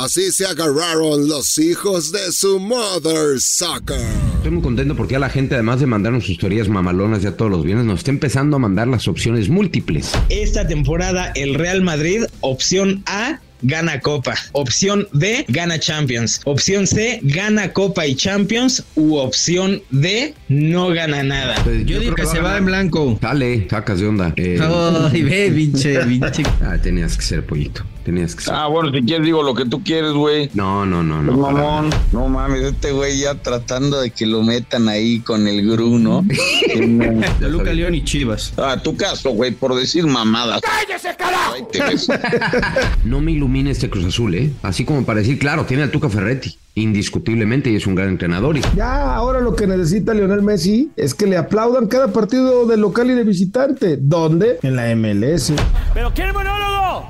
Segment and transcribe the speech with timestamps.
[0.00, 4.00] Así se agarraron los hijos de su mother soccer.
[4.36, 7.50] Estoy muy contento porque ya la gente, además de mandarnos sus teorías mamalonas ya todos
[7.50, 10.12] los viernes, nos está empezando a mandar las opciones múltiples.
[10.30, 14.36] Esta temporada el Real Madrid, opción A, gana Copa.
[14.52, 16.40] Opción D, gana Champions.
[16.44, 18.82] Opción C, gana Copa y Champions.
[18.94, 21.56] U opción D, no gana nada.
[21.62, 23.18] Pues Yo, digo que, se va en blanco.
[23.20, 24.32] Dale, sacas de onda.
[24.36, 24.58] Eh,
[25.12, 26.42] Ay, ve, pinche, pinche.
[26.62, 27.84] ah, tenías que ser pollito.
[28.10, 28.54] Tenías que ser.
[28.54, 30.50] Ah, bueno, si quieres digo lo que tú quieres, güey.
[30.52, 31.42] No, no, no, Pues, no.
[31.42, 35.64] para mamón, no mames, este güey ya tratando de que lo metan ahí con el
[35.70, 36.24] gru, ¿no?
[36.80, 37.48] No.
[37.48, 38.52] Luca León y Chivas.
[38.56, 40.60] Ah, tu caso, güey, por decir mamadas.
[40.60, 41.54] ¡Cállese, carajo!
[43.04, 44.50] No me ilumine este Cruz Azul, ¿eh?
[44.62, 48.56] Así como para decir, claro, tiene al Tuca Ferretti, indiscutiblemente, y es un gran entrenador.
[48.56, 48.62] Y...
[48.74, 53.08] Ya, ahora lo que necesita Lionel Messi es que le aplaudan cada partido de local
[53.10, 53.96] y de visitante.
[54.00, 54.58] ¿Dónde?
[54.62, 55.52] En la MLS.
[55.94, 57.08] ¿Pero quiere monólogo?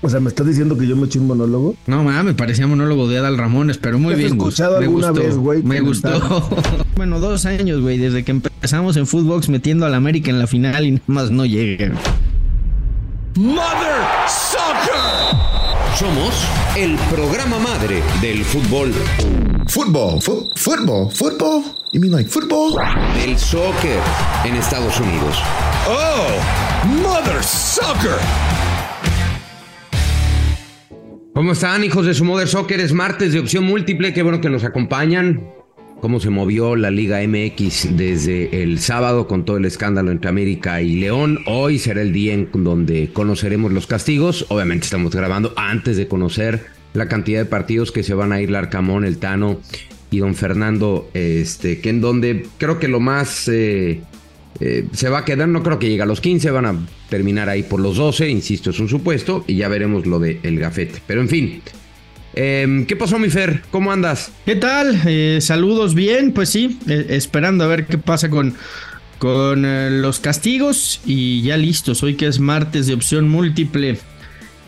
[0.00, 1.74] O sea, ¿me estás diciendo que yo me eché un monólogo?
[1.86, 4.32] No mames, parecía monólogo de Adal Ramones, pero muy ¿Te has bien.
[4.38, 6.48] Escuchado Me alguna gustó, vez, güey, Me gustó.
[6.96, 10.84] bueno, dos años, güey, desde que empezamos en Footbox metiendo al América en la final
[10.86, 11.92] y nada más no llega.
[13.36, 15.38] Mother Soccer.
[15.96, 16.32] Somos
[16.76, 18.92] el programa madre del fútbol,
[19.68, 21.62] Football, fu- football, football.
[21.92, 22.74] You mean like football?
[23.20, 23.98] del soccer
[24.44, 25.36] en Estados Unidos.
[25.88, 28.16] Oh, Mother Soccer.
[31.38, 32.80] ¿Cómo están, hijos de su Mother Soccer?
[32.80, 34.12] Es martes de opción múltiple.
[34.12, 35.40] Qué bueno que nos acompañan.
[36.00, 40.82] Cómo se movió la Liga MX desde el sábado con todo el escándalo entre América
[40.82, 41.38] y León.
[41.46, 44.46] Hoy será el día en donde conoceremos los castigos.
[44.48, 48.50] Obviamente estamos grabando antes de conocer la cantidad de partidos que se van a ir
[48.50, 49.60] Larcamón, el Tano
[50.10, 51.08] y don Fernando.
[51.14, 54.00] Este, que en donde creo que lo más eh,
[54.60, 56.74] eh, se va a quedar, no creo que llegue a los 15, van a
[57.08, 60.58] terminar ahí por los 12, insisto, es un supuesto, y ya veremos lo del el
[60.58, 61.00] gafete.
[61.06, 61.62] Pero en fin,
[62.34, 63.62] Em, ¿qué pasó, mi Fer?
[63.70, 64.30] ¿Cómo andas?
[64.46, 65.00] ¿Qué tal?
[65.06, 68.54] Eh, saludos bien, pues sí, eh, esperando a ver qué pasa con,
[69.18, 73.98] con eh, los castigos y ya listos, hoy que es martes de opción múltiple.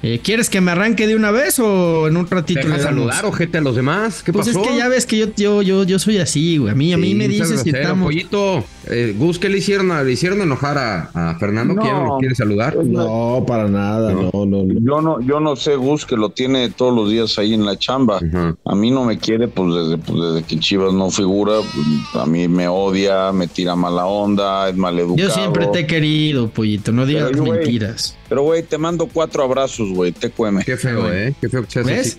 [0.02, 3.24] Eh, ¿Quieres que me arranque de una vez o en un ratito ¿Te le saludar,
[3.26, 4.22] ojete, a los demás?
[4.22, 4.62] ¿Qué Pues pasó?
[4.62, 6.72] es que ya ves que yo, yo, yo, yo soy así, güey.
[6.72, 8.06] A mí, a mí Sí, me dices si grosero, estamos.
[8.06, 9.88] Pollito, eh, Gus, ¿qué le hicieron?
[9.88, 11.76] ¿Le hicieron enojar a, a Fernando?
[11.76, 12.76] que ya no lo quiere saludar?
[12.76, 14.80] No, para nada, no, no, no.
[14.80, 17.78] Yo no, yo no sé, Gus, que lo tiene todos los días ahí en la
[17.78, 18.20] chamba.
[18.64, 22.26] A mí no me quiere, pues desde, pues, desde que Chivas no figura, pues, a
[22.26, 25.28] mí me odia, me tira mala onda, es maleducado.
[25.28, 28.16] Yo siempre te he querido, pollito, no digas Pero, mentiras.
[28.28, 30.64] Pero, güey, te mando cuatro abrazos, güey, te cueme.
[30.64, 31.34] Qué feo, ¿eh?
[31.40, 32.18] Qué feo que seas ¿Ves?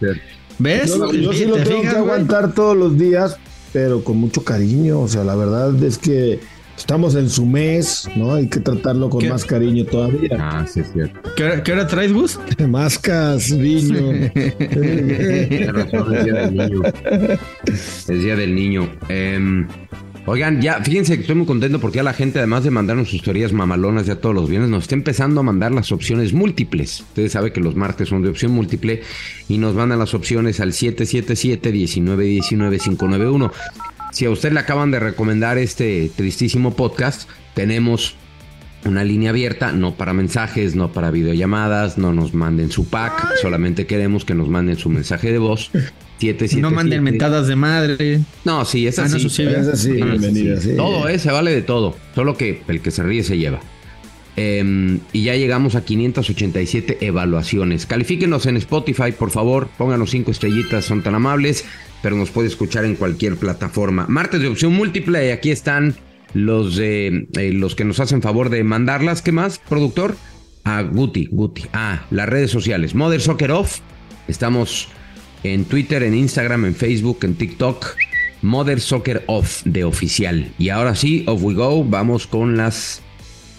[0.60, 0.96] ¿Ves?
[0.96, 3.38] Yo, yo sí lo ¿Te tengo fijas, que aguantar todos los días,
[3.74, 5.00] pero con mucho cariño.
[5.00, 6.40] O sea, la verdad es que
[6.82, 8.34] estamos en su mes, ¿no?
[8.34, 9.30] Hay que tratarlo con ¿Qué?
[9.30, 10.30] más cariño todavía.
[10.40, 11.20] Ah, sí, es cierto.
[11.36, 12.40] ¿Qué, hora- qué hora traes, Gus?
[12.68, 14.30] Mascas, niño.
[14.34, 16.82] Tienes razón, es día del niño.
[17.66, 18.90] Es día del niño.
[19.10, 19.68] Em,
[20.26, 23.22] oigan, ya, fíjense que estoy muy contento porque ya la gente, además de mandarnos sus
[23.22, 27.02] teorías mamalonas ya todos los viernes, nos está empezando a mandar las opciones múltiples.
[27.02, 29.02] Ustedes saben que los martes son de opción múltiple
[29.48, 33.52] y nos mandan las opciones al 777-1919-591.
[34.12, 38.16] Si a usted le acaban de recomendar este tristísimo podcast, tenemos
[38.86, 43.86] una línea abierta, no para mensajes, no para videollamadas, no nos manden su pack, solamente
[43.86, 45.72] queremos que nos manden su mensaje de voz.
[46.22, 46.62] 777.
[46.62, 48.20] No manden mentadas de madre.
[48.46, 49.28] No, sí, es Ah, no, así.
[49.28, 50.76] sí, Es así, No, no, sí.
[50.78, 51.96] Todo, eh, se vale de todo.
[52.14, 53.60] Solo que el que se ríe se lleva.
[54.36, 57.86] Em, y ya llegamos a 587 evaluaciones.
[57.86, 59.70] Califíquenos en Spotify, por favor.
[59.78, 61.66] Pónganos cinco estrellitas, son tan amables.
[62.02, 64.06] Pero nos puede escuchar en cualquier plataforma.
[64.08, 65.32] Martes de opción múltiple.
[65.32, 65.96] Aquí están
[66.34, 69.22] los, eh, los que nos hacen favor de mandarlas.
[69.22, 70.16] ¿Qué más, productor?
[70.64, 71.66] A Guti, Guti.
[71.74, 72.96] Ah, las redes sociales.
[72.96, 73.80] Mother Soccer Off.
[74.28, 74.88] Estamos
[75.44, 77.96] en Twitter, en Instagram, en Facebook, en TikTok.
[78.42, 80.52] Mother Soccer Off de oficial.
[80.58, 81.84] Y ahora sí, off we go.
[81.84, 83.04] Vamos con las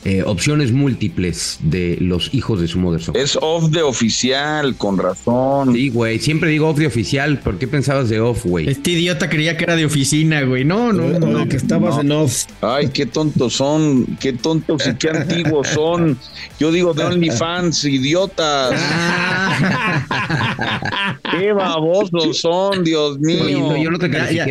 [0.04, 3.22] eh, opciones múltiples de los hijos de su Mother Soccer.
[3.22, 5.74] Es off de oficial, con razón.
[5.74, 6.18] Sí, güey.
[6.18, 7.38] Siempre digo off de oficial.
[7.38, 8.68] ¿Por qué pensabas de off, güey?
[8.68, 10.64] Este idiota creía que era de oficina, güey.
[10.64, 11.38] No, no, no.
[11.38, 12.44] de que estabas en off.
[12.60, 16.18] Ay, qué tontos son, qué tontos y qué antiguos son.
[16.58, 18.74] Yo digo de OnlyFans, idiotas.
[21.30, 23.76] Qué babosos son, Dios mío.
[23.76, 24.46] Yo no te Ya, ya.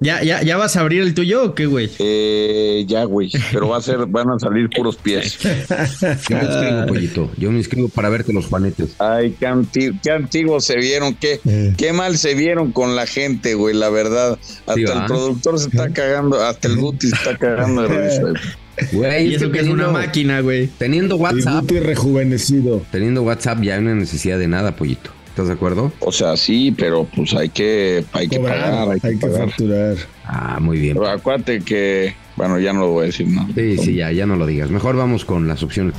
[0.00, 1.90] ¿Ya, ya, ¿Ya vas a abrir el tuyo o qué, güey?
[1.98, 5.38] Eh, ya, güey, pero va a ser, van a salir puros pies.
[6.28, 7.30] Yo me inscribo, pollito.
[7.36, 8.94] Yo me inscribo para verte los juanetes.
[9.00, 11.40] Ay, qué, anti- qué antiguos se vieron, qué,
[11.76, 14.38] qué mal se vieron con la gente, güey, la verdad.
[14.66, 18.22] Hasta Sí, el productor se está cagando, hasta el Guti se está cagando de risa.
[18.92, 20.68] Güey, Y eso que es una máquina, güey.
[20.78, 21.62] Teniendo WhatsApp.
[21.62, 22.80] Guti rejuvenecido.
[22.92, 25.10] Teniendo WhatsApp ya hay una necesidad de nada, pollito.
[25.38, 25.92] ¿Estás de acuerdo?
[26.00, 29.26] O sea, sí, pero pues hay que, hay que Cobrar, pagar, hay, hay que que
[29.28, 29.48] pagar.
[29.50, 29.96] facturar.
[30.24, 30.94] Ah, muy bien.
[30.94, 33.46] Pero acuérdate que, bueno, ya no lo voy a decir, ¿no?
[33.54, 34.68] Sí, sí, ya, ya no lo digas.
[34.68, 35.94] Mejor vamos con las opciones.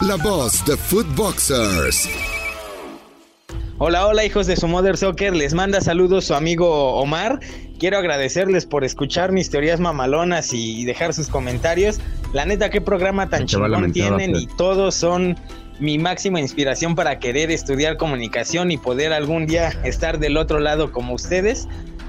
[0.00, 2.08] La voz de Footboxers.
[3.76, 7.40] Hola, hola hijos de su Mother Soccer, les manda saludos su amigo Omar.
[7.78, 12.00] Quiero agradecerles por escuchar mis teorías mamalonas y dejar sus comentarios.
[12.32, 14.42] La neta, qué programa tan chingón tienen Fer.
[14.42, 15.36] y todos son
[15.80, 20.92] mi máxima inspiración para querer estudiar comunicación y poder algún día estar del otro lado
[20.92, 21.66] como ustedes.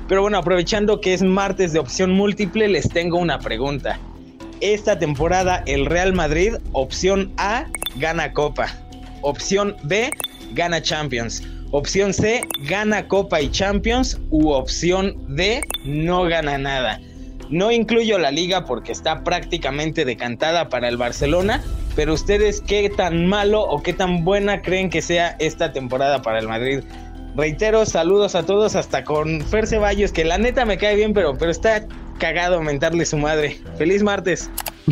[0.10, 3.98] Pero bueno, aprovechando que es martes de opción múltiple, les tengo una pregunta.
[4.60, 7.66] Esta temporada el Real Madrid, opción A,
[7.96, 8.68] gana Copa.
[9.22, 10.12] Opción B,
[10.54, 11.42] gana Champions.
[11.72, 14.20] Opción C, gana Copa y Champions.
[14.30, 17.00] U opción D, no gana nada.
[17.50, 21.64] No incluyo la liga porque está prácticamente decantada para el Barcelona.
[21.96, 26.40] Pero ustedes, ¿qué tan malo o qué tan buena creen que sea esta temporada para
[26.40, 26.80] el Madrid?
[27.36, 31.38] Reitero, saludos a todos, hasta con Fer Ceballos, que la neta me cae bien, pero,
[31.38, 31.86] pero está
[32.18, 33.58] cagado mentarle su madre.
[33.78, 34.50] Feliz martes.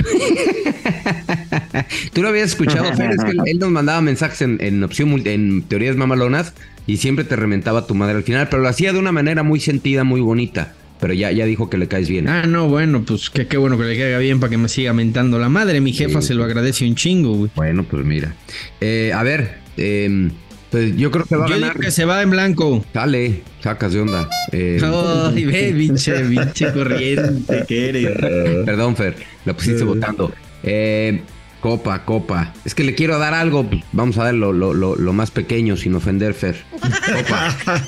[2.14, 5.64] Tú lo habías escuchado, Fer, es que él, nos mandaba mensajes en, en opción en
[5.64, 6.54] teorías mamalonas
[6.88, 9.60] y siempre te rementaba tu madre al final, pero lo hacía de una manera muy
[9.60, 10.74] sentida, muy bonita.
[11.00, 12.28] Pero ya, ya dijo que le caes bien.
[12.28, 14.94] Ah, no, bueno, pues que qué bueno que le caiga bien para que me siga
[14.94, 15.80] mentando la madre.
[15.80, 17.52] Mi jefa Sí, se lo agradece un chingo, güey.
[17.56, 18.36] Bueno, pues mira.
[18.82, 20.30] Eh, a ver, eh,
[20.72, 22.86] pues yo creo que va a Yo digo que se va en blanco.
[22.94, 24.30] Dale, sacas de onda.
[24.52, 28.18] Eh, Ay, ve, pinche, pinche corriente que eres.
[28.66, 29.16] Perdón, Fer,
[29.46, 30.32] la pusiste votando.
[30.64, 31.22] Eh,
[31.62, 32.54] copa, copa.
[32.66, 33.64] Es que le quiero dar algo.
[33.70, 36.64] pues, Vamos a dar lo, lo- lo- lo más pequeño, sin ofender, Fer.
[36.72, 37.56] Copa.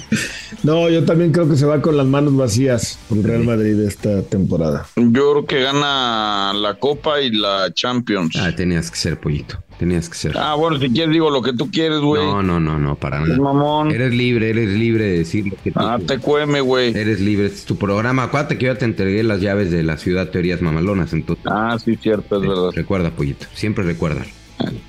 [0.63, 4.21] No, yo también creo que se va con las manos vacías por Real Madrid esta
[4.21, 4.85] temporada.
[4.95, 8.35] Yo creo que gana la Copa y la Champions.
[8.38, 9.57] Ah, tenías que ser, pollito.
[9.81, 10.38] Tenías que ser.
[10.38, 12.24] Ah, bueno, si quieres digo lo que tú quieres, güey.
[12.24, 13.36] No, no, no, no, para nada.
[13.36, 13.89] mamón.
[13.89, 16.95] Eres libre, eres libre de decir lo que tú Ah, te cueme, güey.
[16.95, 18.22] Eres libre, este es tu programa.
[18.25, 21.44] Acuérdate que yo ya te entregué las llaves de la ciudad Teorías Mamalonas, entonces.
[21.50, 22.69] Ah, sí, cierto, es verdad.
[22.75, 23.48] Recuerda, pollito.
[23.56, 24.24] Siempre recuerda.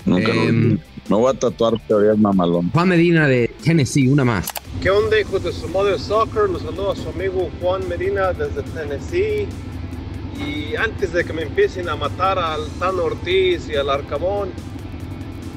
[0.05, 0.77] Nunca lo Em, olvido.
[1.09, 2.69] Me voy a tatuar teorías mamalón.
[2.69, 4.49] Juan Medina de Tennessee, una más.
[4.79, 6.51] ¿Qué onda, hijos de su Mother Soccer?
[6.51, 9.47] Los saludo a su amigo Juan Medina desde Tennessee.
[10.39, 14.49] Y antes de que me empiecen a matar al Tano Ortiz y al Arcabón,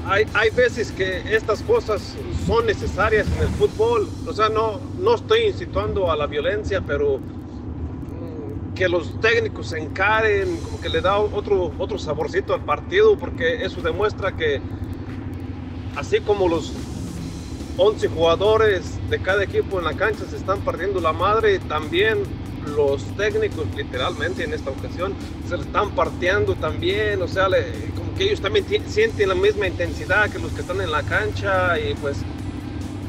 [0.08, 2.14] hay, hay veces que estas cosas
[2.46, 4.08] son necesarias en el fútbol.
[4.26, 9.78] O sea, no, no estoy incitando a la violencia, pero mm, que los técnicos se
[9.78, 14.60] encaren, como que le da otro, otro saborcito al partido, porque eso demuestra que
[15.96, 16.72] así como los
[17.78, 22.18] 11 jugadores de cada equipo en la cancha se están partiendo la madre, también
[22.74, 25.14] los técnicos literalmente en esta ocasión
[25.48, 30.30] se le están partiendo también, o sea, le- que ellos también sienten la misma intensidad
[30.30, 32.18] que los que están en la cancha y pues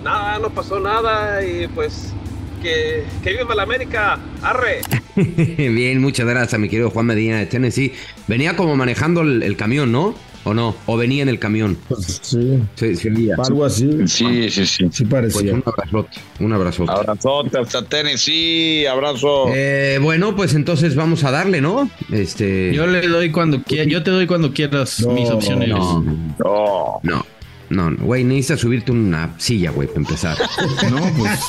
[0.04, 2.14] nada, no pasó nada y pues
[2.62, 4.82] que, que viva la América, arre.
[5.16, 7.94] Bien, muchas gracias, mi querido Juan Medina de Tennessee.
[8.28, 10.16] Venía como manejando el camión, ¿no?
[10.48, 10.76] ¿O no?
[10.86, 11.78] ¿O venía en el camión?
[11.90, 13.36] Pues, sí, Sí, sí, venía.
[13.38, 13.90] algo así.
[14.08, 14.88] Sí, sí, sí.
[14.92, 15.54] Sí Pues parecía.
[15.54, 16.92] un abrazote, un abrazote.
[16.92, 19.46] Abrazote hasta Tennessee, abrazo.
[19.54, 21.90] Eh, bueno, pues entonces vamos a darle, ¿no?
[22.12, 22.74] Este.
[22.74, 25.70] Yo le doy cuando quieras, yo te doy cuando quieras No, mis opciones.
[25.70, 26.02] No,
[26.40, 27.00] No.
[27.04, 27.26] no,
[27.70, 30.38] no, no, güey, necesitas subirte una silla, güey, para empezar.
[30.90, 31.40] No, pues.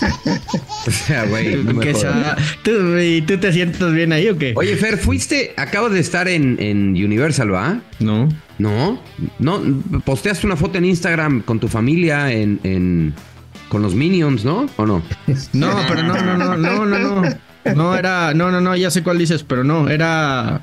[0.87, 1.81] O sea, güey, no
[2.63, 4.53] ¿Tú, y ¿Tú te sientas bien ahí o qué?
[4.57, 7.81] Oye, Fer, fuiste, acabas de estar en, en Universal, ¿va?
[8.01, 8.29] No.
[8.59, 9.01] No,
[9.39, 9.63] no,
[10.05, 13.15] posteaste una foto en Instagram con tu familia en, en
[13.69, 14.67] con los Minions, ¿no?
[14.77, 15.03] ¿O no?
[15.53, 17.39] No, pero no, no, no, no, no, no.
[17.75, 20.63] No era, no, no, no, ya sé cuál dices, pero no, era.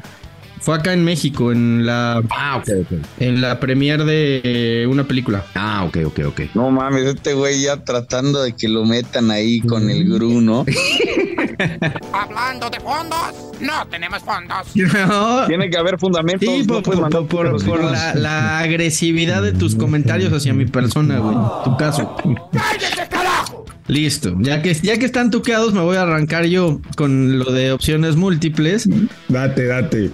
[0.65, 2.97] Fue acá en México, en la, Ah, ok, ok.
[3.19, 5.45] en la premier de eh, una película.
[5.53, 6.41] Ah, ok, ok, ok.
[6.55, 10.65] No mames, este güey ya tratando de que lo metan ahí con el gru, ¿no?
[12.13, 14.65] Hablando de fondos, no tenemos fondos.
[15.07, 16.49] No, Tiene que haber fundamentos.
[16.49, 16.81] Sí, no
[17.27, 21.37] por, la agresividad de tus comentarios hacia mi persona, güey.
[21.63, 22.15] Tu caso.
[22.51, 23.65] ¡Cállate, carajo!
[23.85, 24.35] Listo.
[24.39, 28.15] Ya que, ya que están tuqueados, me voy a arrancar yo con lo de opciones
[28.15, 28.89] múltiples.
[29.29, 30.11] Date, date.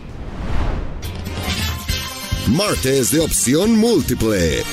[2.52, 4.64] Martes de opción múltiple.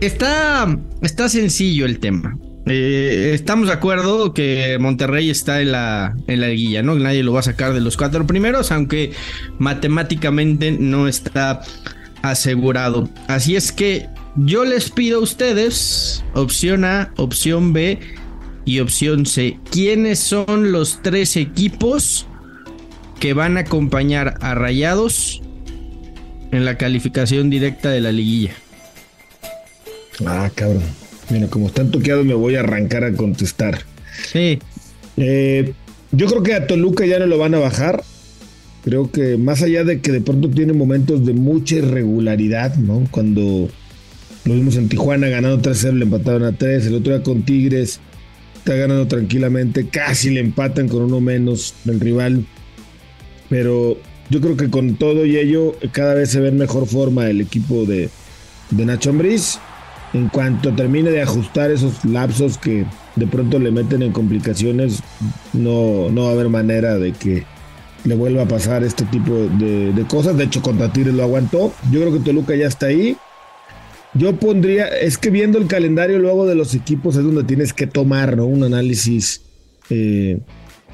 [0.00, 2.38] Está, está sencillo el tema.
[2.66, 6.94] Eh, estamos de acuerdo que Monterrey está en la, en la liguilla, ¿no?
[6.94, 9.12] Nadie lo va a sacar de los cuatro primeros, aunque
[9.58, 11.62] matemáticamente no está
[12.22, 13.08] asegurado.
[13.26, 17.98] Así es que yo les pido a ustedes opción A, opción B
[18.64, 19.58] y opción C.
[19.72, 22.28] ¿Quiénes son los tres equipos
[23.22, 25.42] que van a acompañar a Rayados
[26.50, 28.50] en la calificación directa de la liguilla.
[30.26, 30.82] Ah, cabrón.
[31.30, 33.78] Mira, como están toqueados, me voy a arrancar a contestar.
[34.32, 34.58] Sí.
[35.18, 35.72] Eh,
[36.10, 38.02] yo creo que a Toluca ya no lo van a bajar.
[38.82, 43.06] Creo que más allá de que de pronto tiene momentos de mucha irregularidad, ¿no?
[43.12, 43.68] Cuando
[44.44, 46.86] lo vimos en Tijuana ganando 3-0, le empataron a 3.
[46.86, 48.00] El otro día con Tigres
[48.56, 49.86] está ganando tranquilamente.
[49.86, 52.44] Casi le empatan con uno menos del rival.
[53.52, 53.98] Pero
[54.30, 57.42] yo creo que con todo y ello, cada vez se ve en mejor forma el
[57.42, 58.08] equipo de,
[58.70, 59.58] de Nacho Ambriz.
[60.14, 65.02] En cuanto termine de ajustar esos lapsos que de pronto le meten en complicaciones,
[65.52, 67.44] no, no va a haber manera de que
[68.04, 70.38] le vuelva a pasar este tipo de, de cosas.
[70.38, 71.74] De hecho, contra Tigres lo aguantó.
[71.90, 73.18] Yo creo que Toluca ya está ahí.
[74.14, 77.86] Yo pondría, es que viendo el calendario luego de los equipos es donde tienes que
[77.86, 78.46] tomar ¿no?
[78.46, 79.42] un análisis
[79.90, 80.40] eh,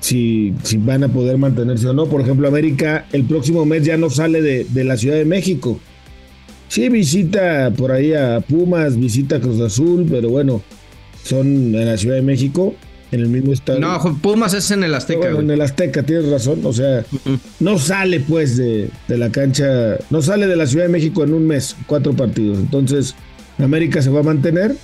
[0.00, 2.06] si, si, van a poder mantenerse o no.
[2.06, 5.80] Por ejemplo, América el próximo mes ya no sale de, de, la Ciudad de México.
[6.68, 10.62] Sí, visita por ahí a Pumas, visita a Cruz Azul, pero bueno,
[11.24, 12.74] son en la Ciudad de México,
[13.10, 13.80] en el mismo estado.
[13.80, 15.20] No, Pumas es en el Azteca.
[15.20, 16.60] Bueno, en el Azteca, tienes razón.
[16.64, 17.04] O sea,
[17.60, 21.32] no sale pues de, de, la cancha, no sale de la Ciudad de México en
[21.32, 22.58] un mes, cuatro partidos.
[22.58, 23.14] Entonces,
[23.58, 24.76] América se va a mantener.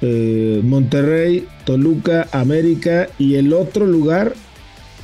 [0.00, 4.34] Eh, Monterrey, Toluca, América y el otro lugar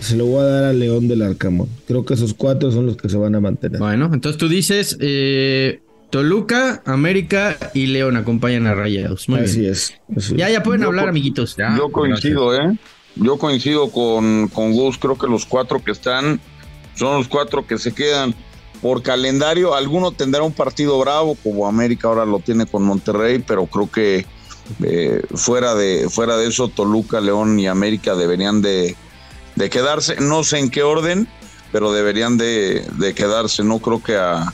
[0.00, 1.68] se lo voy a dar a León del Arcamón.
[1.86, 3.80] Creo que esos cuatro son los que se van a mantener.
[3.80, 9.28] Bueno, entonces tú dices eh, Toluca, América y León acompañan a Rayados.
[9.28, 9.72] Muy así, bien.
[9.72, 11.56] Es, así ya, ya pueden hablar, amiguitos.
[11.56, 12.78] Ya, Yo coincido, ¿eh?
[13.16, 14.98] Yo coincido con, con Gus.
[14.98, 16.40] Creo que los cuatro que están
[16.94, 18.34] son los cuatro que se quedan.
[18.82, 23.64] Por calendario, alguno tendrá un partido bravo, como América ahora lo tiene con Monterrey, pero
[23.66, 24.26] creo que
[24.82, 28.96] eh, fuera, de, fuera de eso, Toluca, León y América deberían de,
[29.56, 30.16] de quedarse.
[30.20, 31.28] No sé en qué orden,
[31.72, 33.62] pero deberían de, de quedarse.
[33.64, 34.52] No creo que a,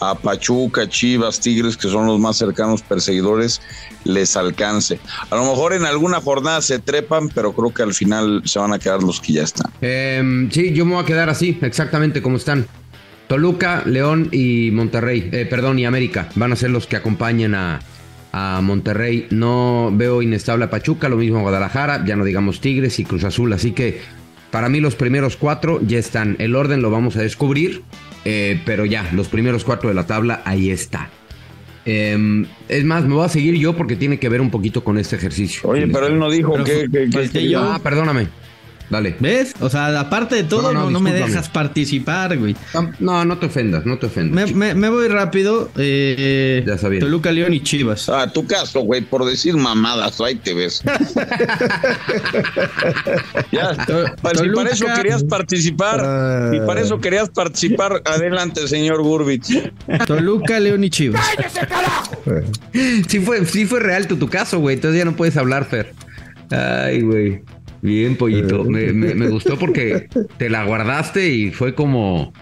[0.00, 3.60] a, Pachuca, Chivas, Tigres, que son los más cercanos perseguidores,
[4.04, 4.98] les alcance.
[5.30, 8.72] A lo mejor en alguna jornada se trepan, pero creo que al final se van
[8.72, 9.70] a quedar los que ya están.
[9.80, 12.66] Eh, sí, yo me voy a quedar así, exactamente como están.
[13.28, 17.80] Toluca, León y Monterrey, eh, perdón, y América van a ser los que acompañen a,
[18.32, 19.26] a Monterrey.
[19.30, 23.24] No veo inestable a Pachuca, lo mismo a Guadalajara, ya no digamos Tigres y Cruz
[23.24, 24.00] Azul, así que
[24.50, 26.36] para mí los primeros cuatro ya están.
[26.38, 27.82] El orden lo vamos a descubrir,
[28.24, 31.08] eh, pero ya, los primeros cuatro de la tabla, ahí está.
[31.84, 34.98] Eh, es más, me voy a seguir yo porque tiene que ver un poquito con
[34.98, 35.68] este ejercicio.
[35.68, 36.88] Oye, pero él no dijo Pero que...
[36.90, 37.60] que- que- falté que- yo.
[37.60, 38.28] Ah, perdóname.
[38.90, 39.16] Dale.
[39.20, 39.54] ¿Ves?
[39.60, 42.54] O sea, aparte de todo, No, no, no, no me dejas participar, güey.
[43.00, 44.50] No, no te ofendas, no te ofendas.
[44.50, 45.70] Me, me- me voy rápido.
[45.76, 47.00] eh, Ya sabía.
[47.00, 48.08] Toluca, León y Chivas.
[48.08, 50.82] Ah, tu caso, güey, por decir mamadas, ahí te ves.
[53.52, 53.74] ya,
[54.20, 59.72] pa- si para eso querías participar, y para eso querías participar, adelante, señor Gurbich.
[60.06, 61.24] Toluca, León y Chivas.
[61.36, 62.12] ¡Cállese, carajo!
[63.08, 64.76] Sí fue, sí fue real tu, tu caso, güey.
[64.76, 65.92] Entonces ya no puedes hablar, Fer.
[66.50, 67.42] Ay, güey.
[67.82, 68.64] Bien, pollito.
[68.64, 70.08] Me, me- me gustó porque
[70.38, 72.32] te la guardaste y fue como.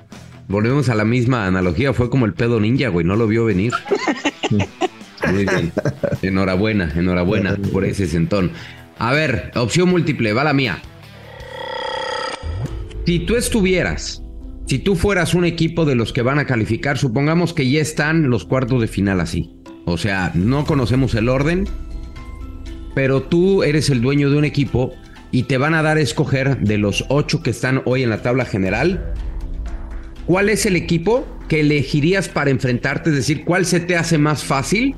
[0.48, 1.92] Volvemos a la misma analogía.
[1.92, 3.06] Fue como el pedo ninja, güey.
[3.06, 3.72] No lo vio venir.
[4.50, 5.72] Muy bien.
[6.22, 8.50] Enhorabuena, enhorabuena por ese sentón.
[8.98, 10.78] A ver, opción múltiple, va la mía.
[13.06, 14.22] Si tú estuvieras,
[14.66, 18.28] si tú fueras un equipo de los que van a calificar, supongamos que ya están
[18.30, 19.54] los cuartos de final así.
[19.86, 21.66] O sea, no conocemos el orden,
[22.94, 24.92] pero tú eres el dueño de un equipo
[25.32, 28.22] y te van a dar a escoger de los ocho que están hoy en la
[28.22, 29.14] tabla general.
[30.26, 33.10] ¿Cuál es el equipo que elegirías para enfrentarte?
[33.10, 34.94] Es decir, ¿cuál se te hace más fácil?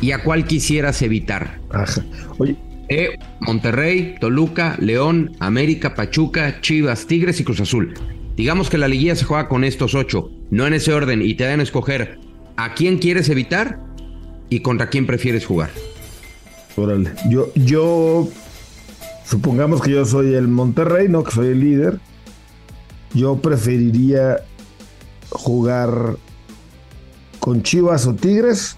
[0.00, 1.58] ¿Y a cuál quisieras evitar?
[1.70, 2.02] Ajá.
[2.38, 2.56] Oye,
[2.88, 7.94] Eh, Monterrey, Toluca, León, América, Pachuca, Chivas, Tigres y Cruz Azul.
[8.36, 11.44] Digamos que la liguilla se juega con estos ocho, no en ese orden, y te
[11.44, 12.18] dan a escoger
[12.56, 13.78] a quién quieres evitar
[14.48, 15.70] y contra quién prefieres jugar.
[16.76, 17.12] órale.
[17.28, 18.28] Yo, yo,
[19.30, 21.22] supongamos que yo soy el Monterrey, ¿no?
[21.24, 22.00] Que soy el líder.
[23.14, 24.38] Yo preferiría
[25.30, 26.16] jugar
[27.38, 28.76] con Chivas o Tigres.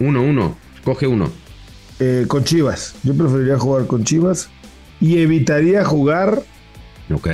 [0.00, 1.30] Uno, uno, coge uno.
[2.00, 2.94] Eh, con Chivas.
[3.04, 4.48] Yo preferiría jugar con Chivas.
[5.00, 6.42] Y evitaría jugar
[7.12, 7.28] Ok.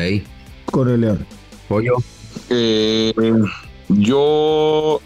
[0.67, 1.27] con el León.
[1.69, 1.95] Pollo.
[2.49, 3.13] Eh,
[3.89, 5.01] yo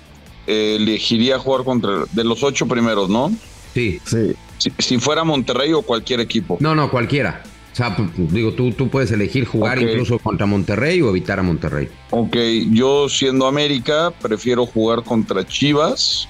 [0.46, 3.30] elegiría jugar contra de los ocho primeros, ¿no?
[3.74, 4.00] Sí.
[4.04, 4.34] Sí.
[4.58, 6.56] Si, si fuera Monterrey o cualquier equipo.
[6.60, 7.42] No, no, cualquiera.
[7.72, 11.40] O sea, p- p- digo, tú, tú puedes elegir jugar incluso contra Monterrey o evitar
[11.40, 11.88] a Monterrey.
[12.10, 12.36] Ok,
[12.70, 16.28] yo siendo América, prefiero jugar contra Chivas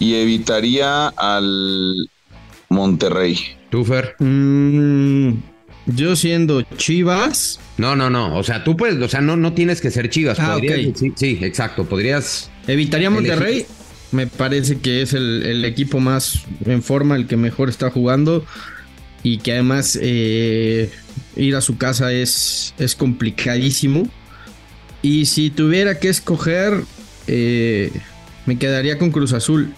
[0.00, 2.08] y evitaría al
[2.70, 3.38] Monterrey.
[3.70, 4.14] ¿Tú, Fer?
[4.20, 5.32] Mm,
[5.86, 7.60] Yo siendo Chivas.
[7.76, 8.36] No, no, no.
[8.36, 10.38] O sea, tú puedes, o sea, no, no tienes que ser Chivas.
[10.40, 10.96] Ah, Podrías- ok.
[10.96, 11.84] sí, sí, exacto.
[11.84, 12.50] Podrías.
[12.66, 13.66] Evitaría Elegir.
[14.16, 18.46] Me parece que es el, el equipo más en forma, el que mejor está jugando.
[19.22, 20.90] Y que además eh,
[21.36, 24.08] ir a su casa es, es complicadísimo.
[25.02, 26.82] Y si tuviera que escoger,
[27.26, 27.92] eh,
[28.46, 29.74] me quedaría con Cruz Azul.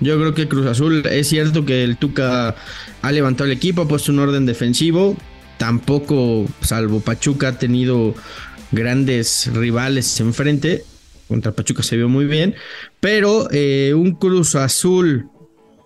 [0.00, 2.54] Yo creo que Cruz Azul es cierto que el Tuca
[3.00, 5.16] ha levantado el equipo, ha puesto un orden defensivo.
[5.56, 8.14] Tampoco, salvo Pachuca, ha tenido
[8.70, 10.84] grandes rivales enfrente.
[11.28, 12.54] Contra Pachuca se vio muy bien.
[13.00, 15.28] Pero eh, un Cruz Azul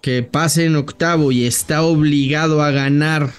[0.00, 3.30] que pase en octavo y está obligado a ganar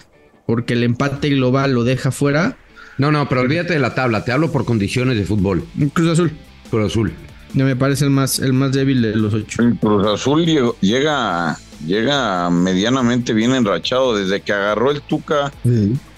[0.45, 2.57] porque el empate global lo deja fuera.
[2.97, 4.23] No, no, pero olvídate de la tabla.
[4.23, 5.65] Te hablo por condiciones de fútbol.
[5.93, 6.31] Cruz Azul.
[6.69, 7.13] Cruz Azul.
[7.53, 9.61] Me parece el más, el más débil de los ocho.
[9.61, 10.45] El Cruz Azul
[10.81, 15.51] llega, llega medianamente bien enrachado desde que agarró el Tuca.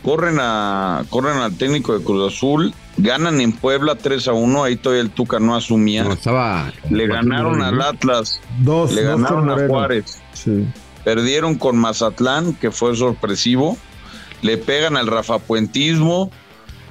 [0.02, 4.76] Corren a corren al técnico de Cruz Azul, ganan en Puebla 3 a 1, ahí
[4.76, 6.04] todavía el Tuca no asumía.
[6.04, 6.72] No, estaba.
[6.90, 9.68] Le ganaron al Atlas, Dos, le dos ganaron a.
[9.68, 10.66] Juárez, Sí.
[11.04, 13.78] perdieron con Mazatlán, que fue sorpresivo,
[14.42, 16.32] le pegan al Rafa Puentismo,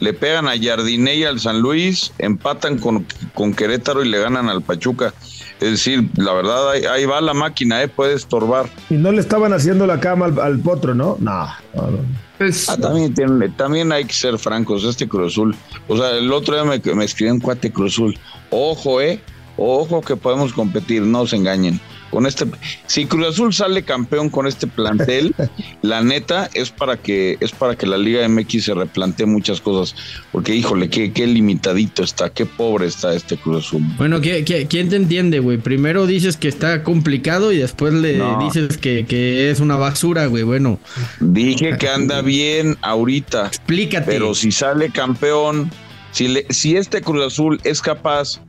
[0.04, 4.48] le pegan a Jardiné y al San Luis, empatan con, con Querétaro y le ganan
[4.48, 5.12] al Pachuca.
[5.60, 7.88] Es decir, la verdad, ahí, ahí va la máquina, ¿eh?
[7.88, 8.66] puede estorbar.
[8.90, 11.16] Y no le estaban haciendo la cama al, al potro, ¿no?
[11.20, 11.98] No, no, no.
[12.38, 15.56] Pues, Ah, también, tiene- también hay que ser francos, este Cruz Azul.
[15.88, 18.18] O sea, el otro día me, me escribió un cuate Cruz Azul.
[18.50, 19.20] Ojo, eh.
[19.56, 21.80] Ojo que podemos competir, no se engañen.
[22.14, 22.44] Con este,
[22.86, 25.34] si Cruz Azul sale campeón con este plantel,
[25.82, 29.96] la neta es para que es para que la Liga MX se replantee muchas cosas,
[30.30, 33.82] porque híjole, qué, qué limitadito está, qué pobre está este Cruz Azul.
[33.98, 35.58] Bueno, ¿qui- qui- quién te entiende, güey?
[35.58, 38.38] Primero dices que está complicado y después le No.
[38.44, 40.44] dices que, que es una basura, güey.
[40.44, 40.78] Bueno,
[41.18, 43.48] Dije que anda bien ahorita.
[43.48, 44.06] explícate.
[44.06, 45.68] Pero si sale campeón,
[46.12, 48.40] si, le- si este Cruz Azul es capaz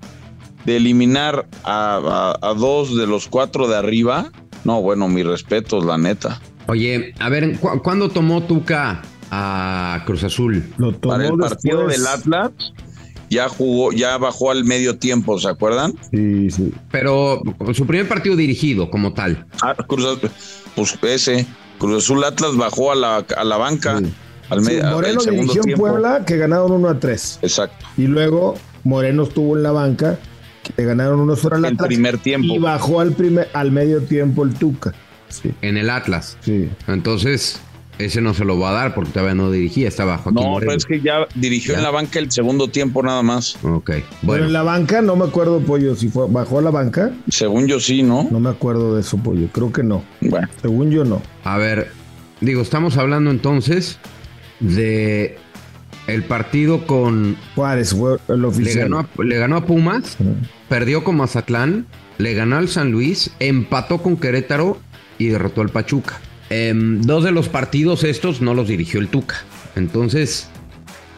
[0.66, 4.32] de eliminar a, a- a dos de los cuatro de arriba,
[4.64, 6.42] no, bueno, mis respetos, la neta.
[6.68, 9.02] Oye, a ver, ¿cu- ¿cuándo tomó Tuca
[9.32, 10.64] a Cruz Azul?
[10.78, 11.98] Lo tomó Para el partido después.
[11.98, 12.52] del Atlas,
[13.30, 15.94] ya jugó, ya bajó al medio tiempo, ¿se acuerdan?
[16.12, 16.72] Sí, sí.
[16.92, 17.42] Pero
[17.74, 19.46] su primer partido dirigido como tal.
[19.62, 20.32] Ah, Cruz Azul,
[20.76, 21.46] pues ese,
[21.78, 24.06] Cruz Azul Atlas bajó a la, a la banca Sí.
[24.50, 25.76] al Sí, medio Moreno dirigió en.
[25.78, 27.40] Puebla que ganaron 1 a 3.
[27.42, 27.86] Exacto.
[27.98, 30.18] Y luego Moreno estuvo en la banca
[30.78, 32.54] le ganaron unos fuera El primer tiempo.
[32.56, 34.94] Y bajó al, primer, al medio tiempo el Tuca.
[35.30, 36.38] Sí, En el Atlas.
[36.42, 36.70] sí.
[36.88, 37.60] Entonces,
[37.98, 40.70] ese no se lo va a dar porque todavía no dirigía, estaba Joaquín No, Moreno.
[40.72, 41.78] pero es que ya dirigió Ya.
[41.80, 43.56] en la banca el segundo tiempo nada más.
[43.64, 44.46] Ok, Bueno, bueno.
[44.48, 47.12] en la banca no me acuerdo, Pollo, si fue, bajó a la banca.
[47.30, 48.28] Según yo sí, ¿no?
[48.30, 49.48] No me acuerdo de eso, Pollo.
[49.52, 50.04] Creo que no.
[50.22, 50.48] Bueno.
[50.62, 51.22] Según yo, no.
[51.46, 51.90] A ver,
[52.42, 53.98] digo, estamos hablando entonces
[54.60, 55.38] de
[56.08, 57.36] el partido con...
[57.56, 58.90] Juárez fue el Le oficial.
[58.90, 60.18] ganó, a, le ganó a Pumas,
[60.70, 61.86] perdió con Mazatlán,
[62.18, 64.78] le ganó al San Luis, empató con Querétaro
[65.18, 66.20] y derrotó al Pachuca.
[66.50, 69.36] Em, dos de los partidos estos no los dirigió el Tuca.
[69.76, 70.48] Entonces,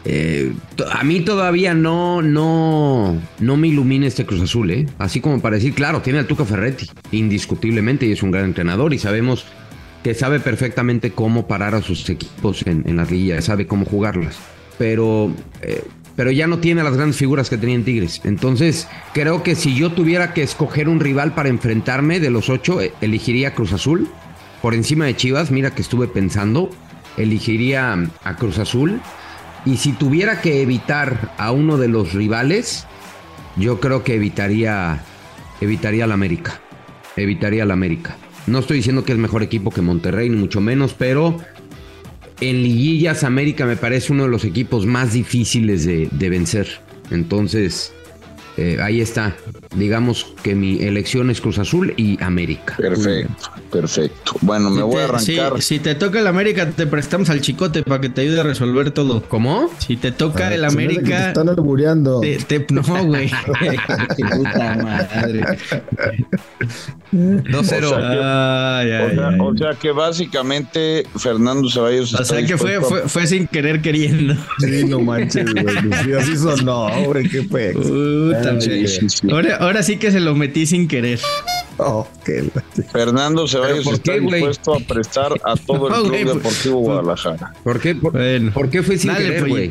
[0.04, 0.52] eh,
[0.90, 4.86] a mí todavía no, no, no me ilumina este Cruz Azul, ¿eh?
[4.98, 8.94] Así como para decir, claro, tiene al Tuca Ferretti, indiscutiblemente, y es un gran entrenador
[8.94, 9.44] y sabemos
[10.02, 14.38] que sabe perfectamente cómo parar a sus equipos en, en las liguillas, sabe cómo jugarlas.
[14.78, 15.30] Pero,
[15.62, 15.82] eh,
[16.16, 18.20] pero ya no tiene las grandes figuras que tenía en Tigres.
[18.24, 22.80] Entonces, creo que si yo tuviera que escoger un rival para enfrentarme de los ocho,
[22.80, 24.08] eh, elegiría Cruz Azul.
[24.62, 26.70] Por encima de Chivas, mira que estuve pensando,
[27.16, 29.00] elegiría a Cruz Azul.
[29.64, 32.86] Y si tuviera que evitar a uno de los rivales,
[33.56, 35.02] yo creo que evitaría,
[35.60, 36.60] evitaría al América.
[37.16, 38.16] Evitaría al América.
[38.46, 41.36] No estoy diciendo que es mejor equipo que Monterrey, ni mucho menos, pero
[42.40, 46.68] en liguillas América me parece uno de los equipos más difíciles de, de vencer.
[47.10, 47.92] Entonces,
[48.58, 49.34] eh, ahí está.
[49.76, 52.74] Digamos que mi elección es Cruz Azul y América.
[52.76, 53.32] Perfecto,
[53.70, 54.32] perfecto.
[54.40, 55.62] Bueno, me Si voy te- a arrancar.
[55.62, 58.42] Si, si te toca el América, te prestamos al chicote para que te ayude a
[58.42, 59.22] resolver todo.
[59.28, 59.70] ¿Cómo?
[59.78, 61.28] Si te toca el que te América.
[61.28, 62.20] están albureando.
[62.20, 63.30] te- te- no, güey.
[64.16, 65.44] Puta madre.
[67.12, 67.94] 2-0.
[68.22, 69.36] Ay, O sea, ay.
[69.40, 73.80] o sea que básicamente Fernando Ceballos O está sea que fue, fue, fue sin querer
[73.80, 74.34] queriendo.
[74.58, 75.76] Sí, no manches, güey.
[76.04, 77.28] Sí, así sonó, güey.
[77.28, 77.76] Qué pex.
[77.76, 79.28] Puta, Sí, sí.
[79.30, 81.20] Ahora, ahora sí que se lo metí sin querer.
[81.78, 82.44] Oh, qué
[82.92, 84.34] Fernando Ceballos por está qué, güey?
[84.34, 87.52] dispuesto a prestar a todo el No, Club güey, pues, Deportivo Guadalajara.
[87.62, 88.50] ¿Por qué, por, Bueno.
[88.52, 89.70] por qué fue sin Dale, querer, güey?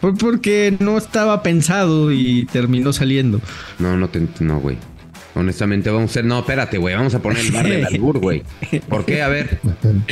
[0.00, 3.40] Fue porque no estaba pensado y terminó saliendo.
[3.78, 4.76] No, no te no, güey.
[5.34, 6.24] Honestamente, vamos a hacer.
[6.24, 6.94] No, espérate, güey.
[6.96, 8.42] Vamos a poner el bar del albur, güey.
[8.88, 9.22] ¿Por qué?
[9.22, 9.60] A ver.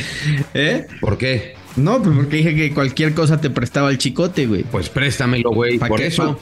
[0.53, 0.87] ¿Eh?
[1.01, 1.55] ¿Por qué?
[1.75, 4.63] No, pues porque dije que cualquier cosa te prestaba el chicote, güey.
[4.63, 5.77] Pues préstamelo, güey.
[5.77, 6.07] ¿Pa' Por qué?
[6.07, 6.39] eso.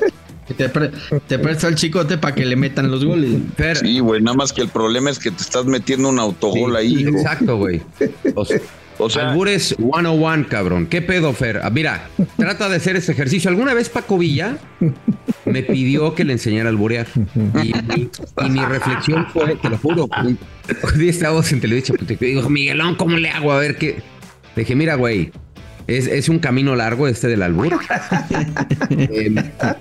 [0.57, 0.91] Te, pre-
[1.27, 3.37] te presta el chicote para que le metan los goles.
[3.79, 7.03] Sí, güey, nada más que el problema es que te estás metiendo un autogol ahí.
[7.07, 7.81] Exacto, güey.
[8.35, 8.59] O sea,
[8.97, 10.87] O sea, Albures 101, cabrón.
[10.87, 11.61] ¿Qué pedo, Fer?
[11.63, 13.49] Ah, mira, trata de hacer este ejercicio.
[13.49, 14.57] ¿Alguna vez Paco Villa
[15.45, 17.07] me pidió que le enseñara a alburear?
[17.63, 18.09] Y, y-
[18.45, 20.37] y mi reflexión fue, te lo juro, un
[20.99, 23.53] día estábamos en televisión, y dijo, Miguelón, ¿cómo le hago?
[23.53, 24.01] A ver qué.
[24.55, 25.31] Le dije, mira, güey,
[25.89, 27.79] es, es un camino largo este del albur.
[28.91, 29.33] Eh,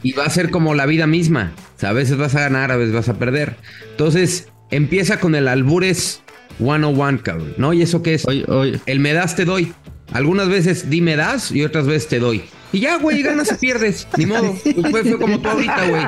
[0.03, 1.53] y va a ser como la vida misma.
[1.77, 3.57] O sea, a veces vas a ganar, a veces vas a perder.
[3.91, 6.23] Entonces, empieza con el albures
[6.59, 7.73] 101, cabrón, ¿no?
[7.73, 8.27] ¿Y eso qué es?
[8.27, 8.81] Oye, oye.
[8.87, 9.73] El me das, te doy.
[10.13, 12.45] Algunas veces di me das y otras veces te doy.
[12.71, 14.07] Y ya, güey, ganas o pierdes.
[14.19, 14.55] Ni modo.
[14.63, 16.03] Pues fue, fue como tú ahorita, güey.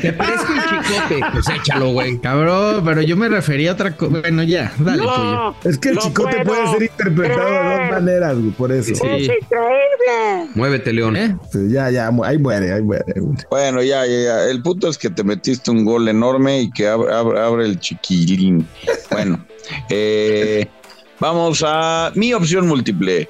[0.00, 1.20] Te presto el chicote.
[1.32, 2.18] Pues échalo, güey.
[2.20, 4.20] Cabrón, pero yo me refería a otra cosa.
[4.20, 5.54] Bueno, ya, dale, pollo.
[5.64, 8.94] Es que el No chicote puede ser interpretado de dos maneras, güey, por eso.
[8.94, 9.06] Sí.
[9.06, 10.50] ¡Es increíble!
[10.54, 11.16] Muévete, León.
[11.16, 11.34] ¿Eh?
[11.50, 13.04] Sí, ya, ya, mu- ahí muere, ahí muere.
[13.14, 13.42] ahí muere.
[13.50, 14.44] bueno, ya, ya, ya.
[14.50, 17.80] El punto es que te metiste un gol enorme y que abre, abre- abre el
[17.80, 18.66] chiquilín.
[19.10, 19.42] Bueno,
[19.88, 20.66] eh,
[21.20, 23.28] vamos a mi opción múltiple.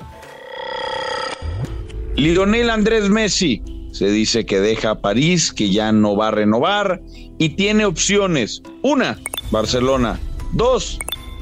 [2.17, 7.03] Lionel Andrés Messi se dice que deja París, que ya no va a renovar
[7.39, 8.63] y tiene opciones.
[8.83, 9.19] Una,
[9.51, 10.19] Barcelona.
[10.53, 10.99] Dos,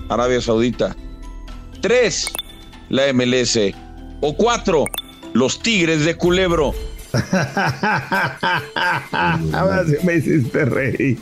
[0.09, 0.97] Arabia Saudita.
[1.81, 2.27] Tres,
[2.89, 3.59] la MLS.
[4.21, 4.85] O cuatro,
[5.33, 6.73] los Tigres de Culebro.
[9.53, 11.19] Ahora sí me hiciste reír.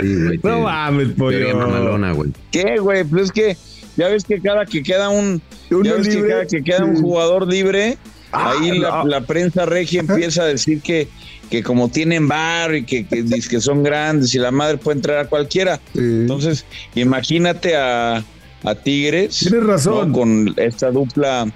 [0.00, 1.56] Sí, güey, No mames, pollo.
[1.56, 2.30] mamalona, güey.
[2.50, 3.04] ¿Qué, güey?
[3.04, 3.56] Pues es que
[3.96, 6.84] ya ves que cada que queda un, Uno ya ves que libre, cada que queda
[6.84, 7.98] un jugador libre,
[8.36, 9.06] Ah, ahí la, no.
[9.06, 11.06] la prensa regia empieza a decir que,
[11.50, 14.96] que como tienen bar y que, que, dice que son grandes y la madre puede
[14.98, 15.76] entrar a cualquiera.
[15.92, 16.00] Sí.
[16.00, 16.64] Entonces,
[16.96, 18.24] imagínate a,
[18.64, 20.08] a Tigres Tienes razón.
[20.08, 20.18] ¿no?
[20.18, 21.46] con esta dupla.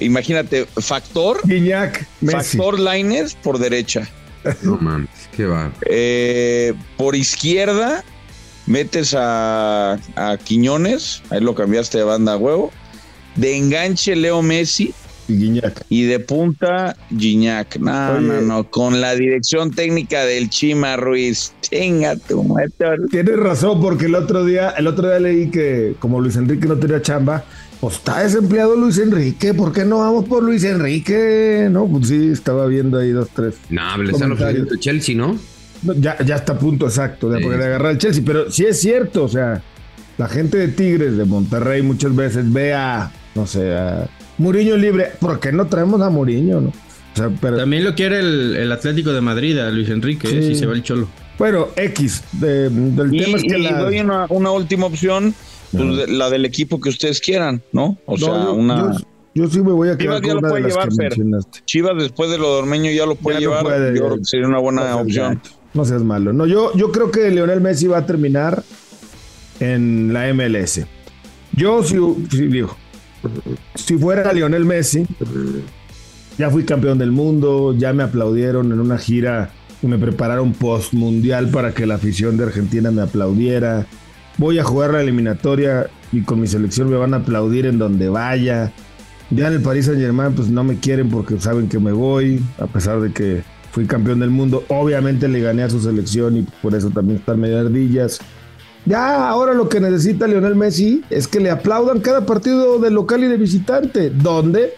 [0.00, 2.06] Imagínate, Factor, Guiñac.
[2.24, 4.08] Factor Lines por derecha.
[4.62, 5.72] No mames, qué va.
[5.88, 8.04] Eh, por izquierda
[8.68, 12.70] metes a, a Quiñones, ahí lo cambiaste de banda a huevo.
[13.36, 14.92] De enganche Leo Messi
[15.28, 15.84] Y Guiñac.
[15.88, 17.76] y de punta Gignac.
[17.78, 18.26] No, Oye.
[18.26, 21.52] no, no, con la dirección técnica del Chima Ruiz.
[21.62, 22.70] Chinga tu madre.
[23.10, 26.76] Tienes razón, porque el otro día, el otro día leí que como Luis Enrique no
[26.76, 27.44] tenía chamba,
[27.80, 31.68] pues está desempleado Luis Enrique, ¿por qué no vamos por Luis Enrique?
[31.70, 33.54] No, pues sí, estaba viendo ahí dos, tres.
[33.70, 35.38] No, le están ofreciendo el Chelsea, ¿no?
[35.82, 37.44] Ya, ya está a punto exacto de Sí.
[37.44, 39.62] poder agarrar el Chelsea, pero sí es cierto, o sea,
[40.16, 45.12] la gente de Tigres, de Monterrey, muchas veces ve a, no sé, a Muriño libre.
[45.20, 46.68] ¿Por qué no traemos a Muriño, no?
[46.68, 50.42] O sea, pero, También lo quiere el, el Atlético de Madrid, a Luis Enrique, ¿eh?
[50.42, 51.08] Si se va el cholo.
[51.38, 53.78] bueno, X, de- del Y, tema es que y la...
[53.80, 55.34] doy una, una última opción,
[55.72, 57.96] pues, de- la del equipo que ustedes quieran, ¿no?
[58.06, 58.92] O No, sea, yo, una.
[58.92, 58.98] yo-
[59.34, 61.42] yo sí me voy a Chivas quedar ya con lo una de puede las llevar,
[61.52, 61.60] que.
[61.64, 63.62] Chivas después de lo de Ormeño ya lo puede Ya no llevar.
[63.64, 65.40] puede, yo creo que sería una buena opción.
[65.74, 66.32] No seas malo.
[66.32, 68.62] No, yo, yo creo que Leonel Messi va a terminar
[69.60, 70.80] en la MLS.
[71.52, 71.96] Yo si,
[72.30, 72.76] si digo,
[73.74, 75.06] si fuera Lionel Messi,
[76.38, 79.50] ya fui campeón del mundo, ya me aplaudieron en una gira
[79.82, 83.86] y me prepararon post mundial para que la afición de Argentina me aplaudiera.
[84.36, 88.08] Voy a jugar la eliminatoria y con mi selección me van a aplaudir en donde
[88.08, 88.72] vaya.
[89.30, 92.40] Ya en el Paris Saint Germain pues no me quieren porque saben que me voy,
[92.58, 94.64] a pesar de que fui campeón del mundo.
[94.68, 98.20] Obviamente le gané a su selección y por eso también están medio ardillas.
[98.84, 103.22] Ya ahora lo que necesita Lionel Messi es que le aplaudan cada partido de local
[103.24, 104.10] y de visitante.
[104.10, 104.72] ¿Dónde?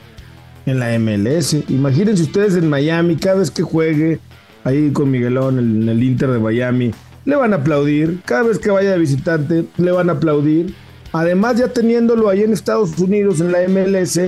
[0.66, 1.56] En la MLS.
[1.68, 4.18] Imagínense ustedes en Miami, cada vez que juegue
[4.64, 6.92] ahí con Miguelón en el Inter de Miami,
[7.24, 8.20] le van a aplaudir.
[8.24, 10.74] Cada vez que vaya de visitante, le van a aplaudir.
[11.12, 14.20] Además, ya teniéndolo ahí en Estados Unidos, en la MLS,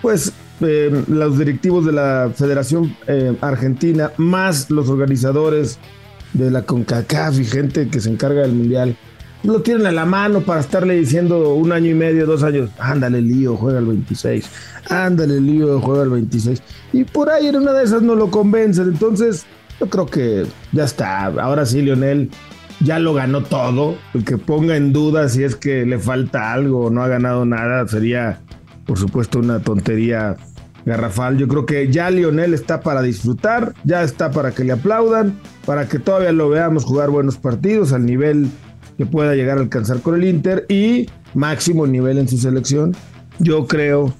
[0.00, 0.32] pues
[0.64, 5.78] eh, los directivos de la Federación eh, Argentina, más los organizadores
[6.32, 8.96] de la CONCACAF y gente que se encarga del Mundial,
[9.42, 13.20] lo tienen a la mano para estarle diciendo un año y medio, dos años, ándale
[13.20, 14.48] lío, juega el 26,
[14.88, 16.62] ándale lío, juega el 26.
[16.92, 18.88] Y por ahí en una de esas no lo convencen.
[18.88, 19.44] Entonces,
[19.80, 21.24] yo creo que ya está.
[21.24, 22.30] Ahora sí, Lionel
[22.80, 23.96] ya lo ganó todo.
[24.14, 27.44] El que ponga en duda si es que le falta algo o no ha ganado
[27.44, 28.40] nada sería,
[28.86, 30.36] por supuesto, una tontería
[30.84, 31.36] garrafal.
[31.38, 35.88] Yo creo que ya Lionel está para disfrutar, ya está para que le aplaudan, para
[35.88, 38.48] que todavía lo veamos jugar buenos partidos al nivel
[38.98, 42.94] que pueda llegar a alcanzar con el Inter y máximo nivel en su selección.
[43.38, 44.12] Yo creo,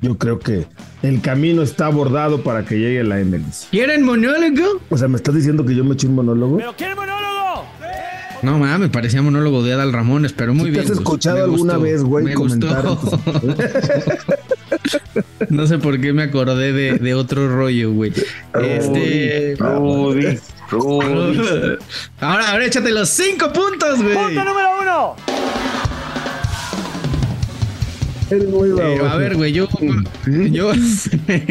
[0.00, 0.66] yo creo que
[1.02, 3.68] el camino está abordado para que llegue la MLS.
[3.70, 4.80] ¿Quieren monólogo?
[4.88, 6.56] O sea, ¿me estás diciendo que yo me eché un monólogo?
[6.56, 7.26] ¿Pero quiere monólogo?
[8.42, 10.84] No mames, parecía monólogo de Adal Ramones, pero muy ¿Sí bien.
[10.84, 11.04] ¿Te has Gus.
[11.06, 12.84] escuchado alguna gustó, vez, güey, me comentar?
[15.50, 18.12] no sé por qué me acordé de, de otro rollo, güey.
[18.60, 19.56] Este.
[19.58, 20.38] Rudy,
[20.70, 21.76] Rudy.
[22.20, 24.14] Ahora, ahora échate los cinco puntos, güey.
[24.14, 25.16] Punto número uno.
[28.30, 29.06] Eres muy Pero, baboso.
[29.06, 29.68] a ver, güey, yo,
[30.26, 30.72] yo,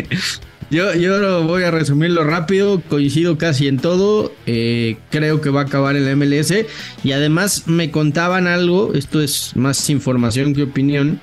[0.70, 2.82] yo, yo lo voy a resumirlo rápido.
[2.90, 4.34] Coincido casi en todo.
[4.46, 6.54] Eh, creo que va a acabar en la MLS.
[7.04, 8.94] Y además me contaban algo.
[8.94, 11.22] Esto es más información que opinión.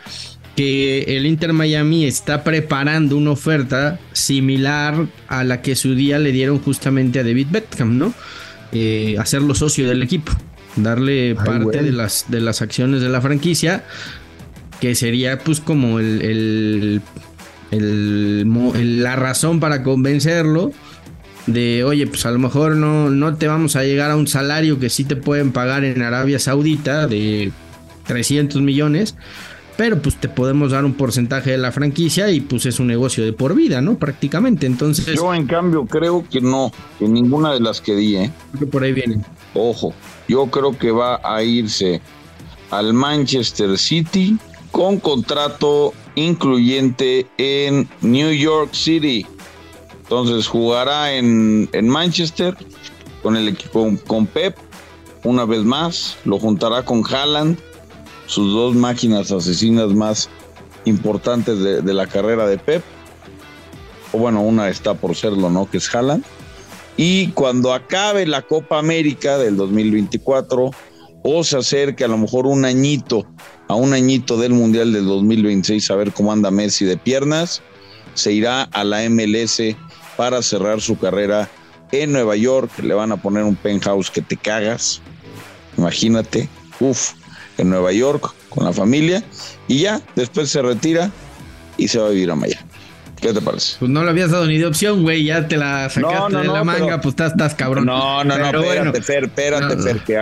[0.57, 6.31] Que el Inter Miami está preparando una oferta similar a la que su día le
[6.33, 8.13] dieron justamente a David Beckham, ¿no?
[8.73, 10.33] Eh, hacerlo socio del equipo.
[10.77, 13.85] Darle Ay, parte de las, de las acciones de la franquicia
[14.81, 17.03] que sería pues como el, el-
[17.71, 20.73] el- la razón para convencerlo
[21.47, 24.79] de oye pues a lo mejor no, no te vamos a llegar a un salario
[24.79, 27.51] que sí te pueden pagar en Arabia Saudita de
[28.07, 29.15] 300 millones
[29.83, 33.25] pero pues te podemos dar un porcentaje de la franquicia y pues es un negocio
[33.25, 33.99] de por vida, ¿no?
[33.99, 38.31] Prácticamente, entonces Yo, en cambio, creo que no, que ninguna de las que di, ¿eh?
[38.53, 39.25] creo que por ahí viene.
[39.55, 39.93] Ojo,
[40.29, 42.01] yo creo que va a irse
[42.71, 44.39] al Manchester City
[44.71, 49.27] con contrato incluyente en New York City.
[50.05, 52.57] Entonces jugará en, en Manchester
[53.21, 54.57] con el equipo con Pep
[55.25, 57.59] una vez más, lo juntará con Haaland,
[58.33, 60.31] sus dos máquinas asesinas más
[60.87, 62.83] importantes de, la carrera de Pep.
[64.13, 65.71] O bueno, una está por serlo, ¿no?
[65.71, 66.25] Que es Haaland.
[66.97, 70.71] Y cuando acabe la Copa América del 2024
[71.25, 73.27] o se acerque a lo mejor un añito,
[73.69, 77.61] a un añito del Mundial del 2026, a ver cómo anda Messi de piernas,
[78.15, 79.61] se irá a la MLS
[80.17, 81.51] para cerrar su carrera
[81.93, 82.71] en Nueva York.
[82.79, 85.03] Le van a poner un penthouse que te cagas.
[85.77, 86.49] Imagínate,
[86.81, 87.13] uff,
[87.59, 89.23] en Nueva York con la familia.
[89.69, 91.11] Y ya, después se retira
[91.77, 92.61] y se va a vivir a Miami.
[93.21, 93.77] ¿Qué te parece?
[93.79, 96.39] Pues no le habías dado ni de opción, güey, ya te la sacaste No, no,
[96.41, 97.85] de no, la manga, pero- pues estás, estás cabrón.
[97.87, 98.93] No, no, no, espérate, bueno.
[99.01, 100.15] Fer, espérate, Fer, que,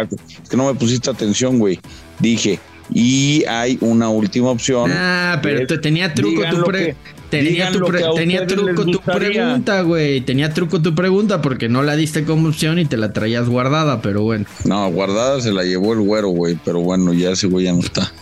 [0.42, 1.80] es que no me pusiste atención, güey.
[2.18, 2.60] Dije,
[2.92, 4.90] y hay una última opción.
[4.94, 6.96] Ah, pero te- tenía truco tu pre- que-
[7.30, 10.20] tenía tu pre- tenía truco tu pregunta, güey.
[10.20, 14.02] Tenía truco tu pregunta porque no la diste como opción y te la traías guardada,
[14.02, 14.44] pero bueno.
[14.64, 17.80] No, guardada se la llevó el güero, güey, pero bueno, ya ese güey ya no
[17.80, 18.12] está.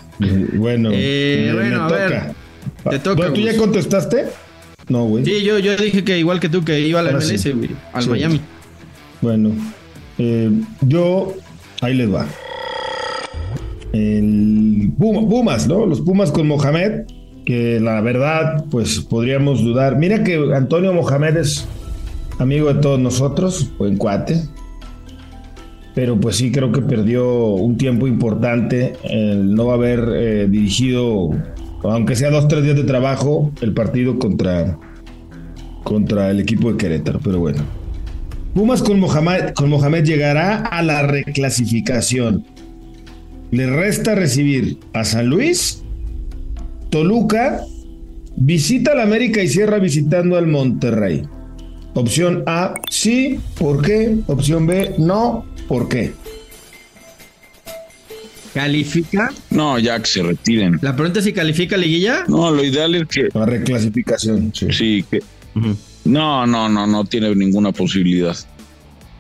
[0.55, 2.23] Bueno, Eh, me- bueno, a ver,
[2.91, 4.27] te toca, Bueno, ¿Tú ya contestaste?
[4.89, 5.25] No, güey.
[5.25, 7.25] Sí, yo, yo dije que igual que tú que iba a la Ahora.
[7.25, 8.11] MLS, güey, al Sí.
[8.11, 8.41] Miami.
[9.21, 9.51] Bueno,
[10.19, 10.51] eh,
[10.83, 11.35] yo,
[11.81, 12.27] ahí les va.
[13.93, 15.87] El Puma- Pumas, ¿no?
[15.87, 17.05] Los Pumas con Mohamed,
[17.49, 19.97] que la verdad, pues podríamos dudar.
[19.97, 21.67] Mira que Antonio Mohamed es
[22.39, 24.43] amigo de todos nosotros, buen cuate.
[25.95, 31.31] Pero pues sí creo que perdió un tiempo importante el no haber eh, dirigido,
[31.85, 34.79] aunque sea dos, tres días de trabajo, el partido contra,
[35.85, 37.19] contra el equipo de Querétaro.
[37.25, 37.63] Pero bueno.
[38.53, 42.45] Pumas con Mohamed, con Mohamed llegará a la reclasificación.
[43.51, 45.83] Le resta recibir a San Luis,
[46.91, 47.61] Toluca,
[48.37, 51.23] visita al América y cierra visitando al Monterrey.
[51.95, 54.19] Opción A, sí, ¿por qué?
[54.27, 56.13] Opción B, no, ¿por qué?
[58.55, 59.33] ¿Califica?
[59.51, 60.79] No, ya que se retiren.
[60.83, 62.25] La pregunta es si califica liguilla.
[62.29, 63.29] No, lo ideal es que.
[63.35, 64.67] La reclasificación, sí.
[64.73, 65.21] Sí, que.
[66.05, 68.37] No, no, no, no tiene ninguna posibilidad.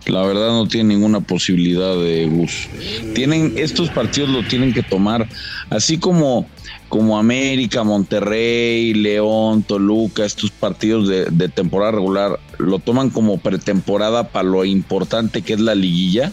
[0.06, 2.68] La verdad no tiene ninguna posibilidad de Gus.
[3.14, 5.28] Tienen, estos partidos lo tienen que tomar,
[5.68, 6.48] así como,
[6.88, 14.48] como América, Monterrey, León, Toluca, estos partidos de, temporada regular, lo toman como pretemporada para
[14.48, 16.32] lo importante que es la liguilla.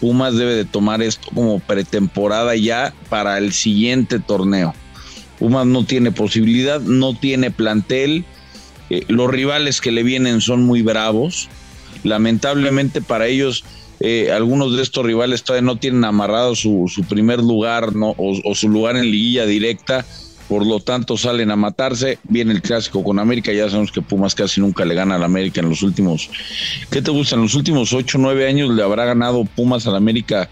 [0.00, 4.74] Pumas debe de tomar esto como pretemporada ya para el siguiente torneo.
[5.38, 8.24] Pumas no tiene posibilidad, no tiene plantel.
[8.90, 11.48] Eh, los rivales que le vienen son muy bravos.
[12.04, 13.64] Lamentablemente para ellos,
[14.06, 18.68] eh, algunos de estos rivales todavía no tienen amarrado su, su primer lugar o, su
[18.68, 20.04] lugar en liguilla directa.
[20.46, 22.18] Por lo tanto, salen a matarse.
[22.24, 23.50] Viene el clásico con América.
[23.50, 26.28] Ya sabemos que Pumas casi nunca le gana al América en los últimos.
[26.90, 27.36] ¿Qué te gusta?
[27.36, 30.50] En los últimos 8 o 9 años le habrá ganado Pumas al América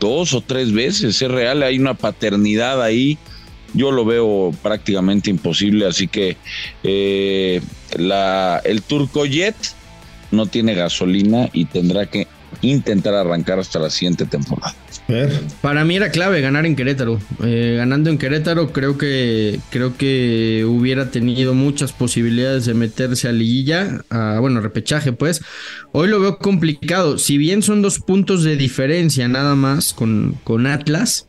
[0.00, 1.22] dos o tres veces.
[1.22, 3.16] Es real, hay una paternidad ahí.
[3.74, 5.86] Yo lo veo prácticamente imposible.
[5.86, 6.36] Así que
[6.82, 7.60] eh,
[7.96, 9.54] la, el Turco Jet
[10.32, 12.26] no tiene gasolina y tendrá que
[12.62, 14.74] intentar arrancar hasta la siguiente temporada.
[15.62, 17.18] Para mí era clave ganar en Querétaro.
[17.42, 23.32] Eh, ganando en Querétaro creo que creo que hubiera tenido muchas posibilidades de meterse a
[23.32, 25.40] liguilla, a, bueno, repechaje pues.
[25.92, 27.16] Hoy lo veo complicado.
[27.16, 31.28] Si bien son dos puntos de diferencia nada más con, con Atlas,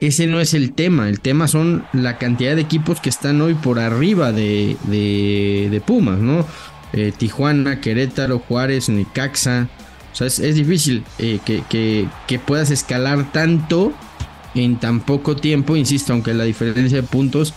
[0.00, 1.08] ese no es el tema.
[1.08, 6.18] El tema son la cantidad de equipos que están hoy por arriba de, de, Pumas,
[6.18, 6.46] ¿no?
[6.92, 9.68] Eh, Tijuana, Querétaro, Juárez, Necaxa.
[10.16, 13.92] O sea, es, difícil eh, que, puedas escalar tanto
[14.54, 17.52] en tan poco tiempo, insisto, aunque la diferencia de puntos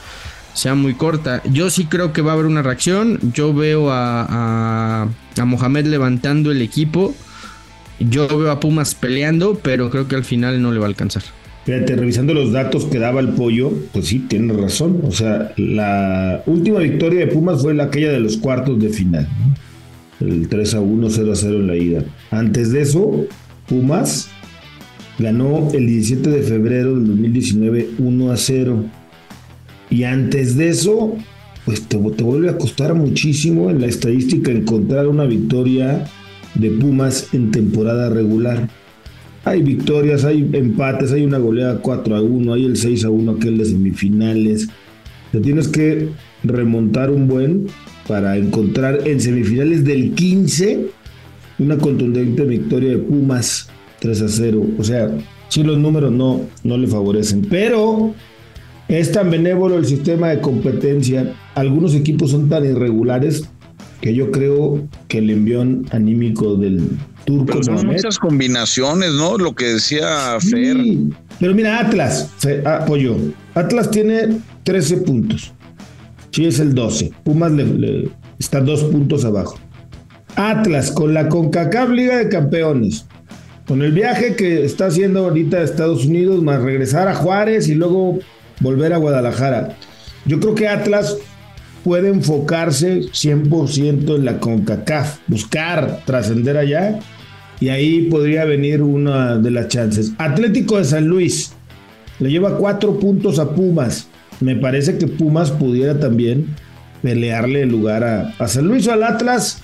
[0.54, 1.42] sea muy corta.
[1.50, 3.18] Yo sí creo que va a haber una reacción.
[3.34, 7.16] Yo veo a, a, Mohamed levantando el equipo.
[7.98, 11.24] Yo veo a Pumas peleando, pero creo que al final no le va a alcanzar.
[11.64, 15.00] Fíjate, revisando los datos que daba el pollo, pues sí, tiene razón.
[15.06, 19.30] O sea, la última victoria de Pumas fue la aquella de los cuartos de final
[20.20, 22.04] el 3 a 1, 0 a 0 en la ida.
[22.32, 23.26] Antes de eso,
[23.68, 24.30] Pumas
[25.18, 28.86] ganó el 17 de febrero del 2019 1 a 0.
[29.90, 31.16] Y antes de eso,
[31.66, 36.06] pues te, te vuelve a costar muchísimo en la estadística encontrar una victoria
[36.56, 38.70] de Pumas en temporada regular.
[39.46, 43.32] Hay victorias, hay empates, hay una goleada 4 a 1, hay el 6 a 1
[43.32, 44.68] aquel de semifinales.
[45.32, 46.10] Te tienes que
[46.44, 47.68] remontar un buen
[48.10, 50.88] para encontrar en semifinales del 15
[51.60, 53.70] una contundente victoria de Pumas
[54.00, 54.66] 3 a 0.
[54.80, 55.12] O sea,
[55.48, 57.46] si los números no, no le favorecen.
[57.48, 58.16] Pero
[58.88, 61.36] es tan benévolo el sistema de competencia.
[61.54, 63.48] Algunos equipos son tan irregulares
[64.02, 66.90] que yo creo que el envión anímico del
[67.26, 67.62] turco.
[67.62, 69.38] son muchas combinaciones, ¿no?
[69.38, 70.78] Lo que decía Fer.
[71.40, 72.32] Pero mira, Atlas,
[72.66, 73.18] apoyó.
[73.54, 75.54] Atlas tiene 13 puntos.
[76.32, 77.12] Sí, es el 12.
[77.24, 77.52] Pumas
[78.38, 79.60] está dos puntos abajo.
[80.36, 83.06] Atlas con la CONCACAF Liga de Campeones.
[83.68, 87.76] Con el viaje que está haciendo ahorita a Estados Unidos, más regresar a Juárez y
[87.76, 88.20] luego
[88.62, 89.78] volver a Guadalajara.
[90.26, 91.18] Yo creo que Atlas
[91.84, 97.00] puede enfocarse 100% en la CONCACAF, buscar trascender allá
[97.60, 100.14] y ahí podría venir una de las chances.
[100.18, 101.54] Atlético de San Luis
[102.20, 104.08] le lleva cuatro puntos a Pumas
[104.42, 106.48] me parece que Pumas pudiera también
[107.02, 109.62] pelearle el lugar a, San Luis o al Atlas.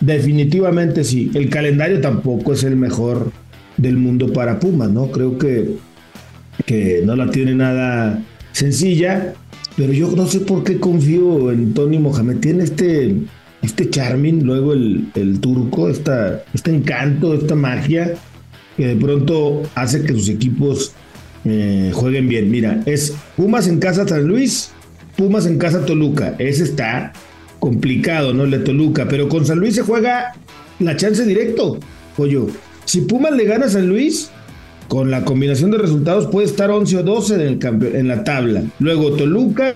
[0.00, 1.30] Definitivamente sí.
[1.34, 3.32] El calendario tampoco es el mejor
[3.76, 5.10] del mundo para Pumas, ¿no?
[5.10, 5.76] Creo que,
[6.66, 9.34] que no la tiene nada sencilla,
[9.76, 12.38] pero yo no sé por qué confío en Tony Mohamed.
[12.38, 13.16] Tiene este,
[13.62, 18.14] este charming, luego el, el turco, esta, este encanto, esta magia,
[18.76, 20.92] que de pronto hace que sus equipos
[21.44, 22.50] eh, jueguen bien.
[22.50, 24.70] Mira, es Pumas en casa San Luis,
[25.16, 26.34] Pumas en casa Toluca.
[26.38, 27.12] Ese está
[27.58, 28.44] complicado, ¿no?
[28.44, 30.34] El de Toluca, pero con San Luis se juega
[30.78, 31.78] la chance directo,
[32.16, 32.48] pollo.
[32.84, 34.30] Si Pumas le gana a San Luis,
[34.88, 37.58] con la combinación de resultados puede estar 11 o 12
[37.94, 38.62] en, la tabla.
[38.78, 39.74] Luego Toluca,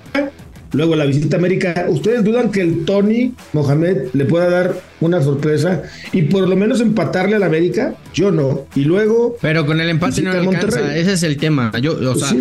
[0.72, 1.86] Luego la visita a América.
[1.88, 6.80] ¿Ustedes dudan que el Tony Mohamed le pueda dar una sorpresa y por lo menos
[6.80, 7.94] empatarle al América?
[8.12, 8.66] Yo no.
[8.74, 9.36] Y luego.
[9.40, 10.96] Pero con el empate no alcanza.
[10.96, 11.72] Ese es el tema.
[11.80, 12.36] Yo, o pues sea,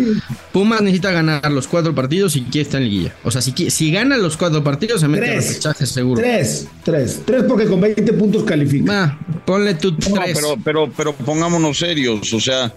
[0.52, 3.14] Pumas necesita ganar los cuatro partidos y quiere estar en liguilla.
[3.24, 6.20] O sea, si, si gana los cuatro partidos, se mete tres, repechaje seguro.
[6.20, 7.22] Tres, tres.
[7.24, 9.04] Tres porque con 20 puntos califica.
[9.04, 10.36] Ah, ponle tú tres.
[10.38, 12.32] Pero, pero, pero pongámonos serios.
[12.32, 12.74] O sea,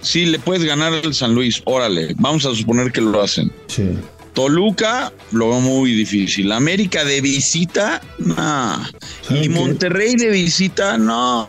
[0.00, 2.14] si le puedes ganar al San Luis, órale.
[2.18, 3.52] Vamos a suponer que lo hacen.
[3.66, 3.90] Sí.
[4.36, 6.52] Toluca lo veo muy difícil.
[6.52, 8.86] América de visita, no.
[9.30, 11.48] Y Monterrey de visita, no.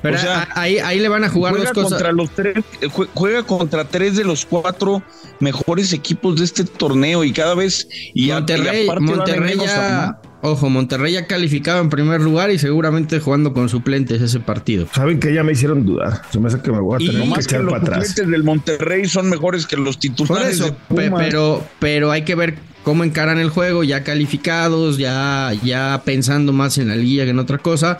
[0.00, 0.18] Pero
[0.54, 1.90] ahí, ahí le van a jugar juega dos cosas.
[1.92, 5.02] Contra los tres, eh, juega contra tres de los cuatro
[5.40, 7.86] mejores equipos de este torneo y cada vez.
[8.14, 10.18] Y Monterrey, Monterrey ya.
[10.46, 14.86] Ojo, Monterrey ya calificado en primer lugar y seguramente jugando con suplentes ese partido.
[14.92, 16.20] Saben que ya me hicieron dudar.
[16.30, 17.98] Se me hace que me voy a tener que echar para atrás.
[17.98, 20.62] Los suplentes del Monterrey son mejores que los titulares.
[20.90, 26.76] pero, pero hay que ver cómo encaran el juego, ya calificados, ya, ya pensando más
[26.76, 27.96] en la liga que en otra cosa.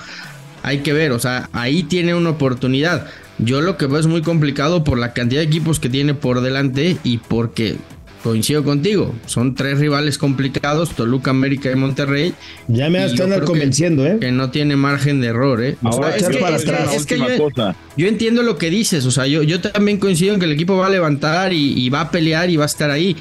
[0.62, 3.07] Hay que ver, o sea, ahí tiene una oportunidad.
[3.38, 6.42] Yo lo que veo es muy complicado por la cantidad de equipos que tiene por
[6.42, 7.78] delante y porque
[8.24, 9.14] coincido contigo.
[9.26, 12.32] Son tres rivales complicados, Toluca, América y Monterrey.
[12.68, 14.16] Ya me están convenciendo, ¿eh?
[14.18, 15.76] Que no tiene margen de error, ¿eh?
[15.82, 17.06] Ahora es que, para atrás.
[17.98, 20.74] yo, entiendo lo que dices, o sea, yo, yo también coincido en que el equipo
[20.78, 23.14] va a levantar y, va a pelear y va a estar ahí.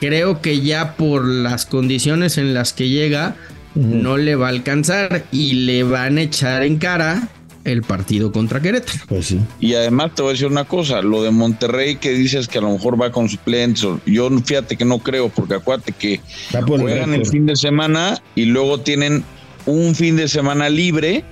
[0.00, 3.36] Creo que ya por las condiciones en las que llega,
[3.76, 7.28] no le va a alcanzar y le van a echar en cara
[7.64, 8.98] el partido contra Querétaro.
[9.08, 9.40] Pues sí.
[9.60, 12.60] Y además te voy a decir una cosa, lo de Monterrey que dices que a
[12.60, 16.20] lo mejor va con suplentes, yo fíjate que no creo, porque acuérdate que
[16.66, 19.24] juegan el, fin de semana y luego tienen
[19.66, 21.24] un fin de semana libre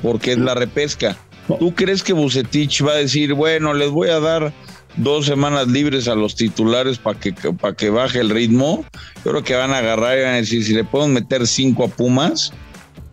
[0.00, 1.16] porque es la repesca.
[1.58, 4.52] ¿Tú crees que Bucetich va a decir, bueno, les voy a dar
[4.96, 8.84] dos semanas libres a los titulares para que, para que baje el ritmo?
[9.24, 11.84] Yo creo que van a agarrar y van a decir, si le pueden meter cinco
[11.84, 12.52] a Pumas,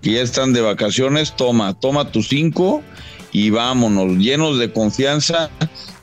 [0.01, 2.83] que ya están de vacaciones, toma, toma tus cinco
[3.31, 5.49] y vámonos, llenos de confianza,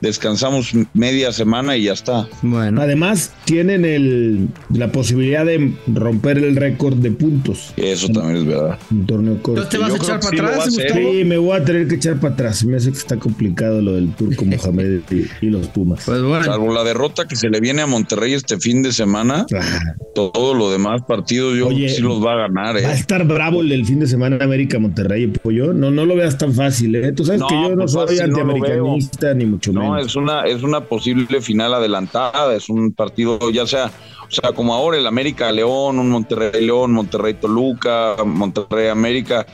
[0.00, 2.28] descansamos media semana y ya está.
[2.42, 2.80] Bueno.
[2.80, 7.72] Además, tienen el, la posibilidad de romper el récord de puntos.
[7.76, 8.78] Eso también es verdad.
[8.90, 9.62] Un torneo corto.
[9.62, 10.74] ¿Entonces te vas Yo a echar para sí atrás.
[10.74, 11.12] Gustavo?
[11.12, 12.64] Sí, me voy a tener que echar para atrás.
[12.64, 16.02] Me hace que está complicado lo del turco Mohamed y, y los Pumas.
[16.06, 16.44] Pues bueno.
[16.44, 19.80] Salvo la derrota que se le viene a Monterrey este fin de semana, Ah,
[20.14, 22.76] todo lo demás partidos yo Oye, creo que sí los va a ganar.
[22.76, 22.94] Va a ¿eh?
[22.94, 25.72] estar bravo el del fin de semana América Monterrey, pollo.
[25.72, 27.12] No, no lo veas tan fácil, ¿eh?
[27.12, 30.16] Tú sabes No, que yo no pues soy no lo antiamericanista ni mucho No, es
[30.16, 33.90] una, es una posible final adelantada, es un partido ya sea,
[34.26, 39.46] o sea, como ahora el América León, un Monterrey León, Monterrey Toluca, Monterrey América,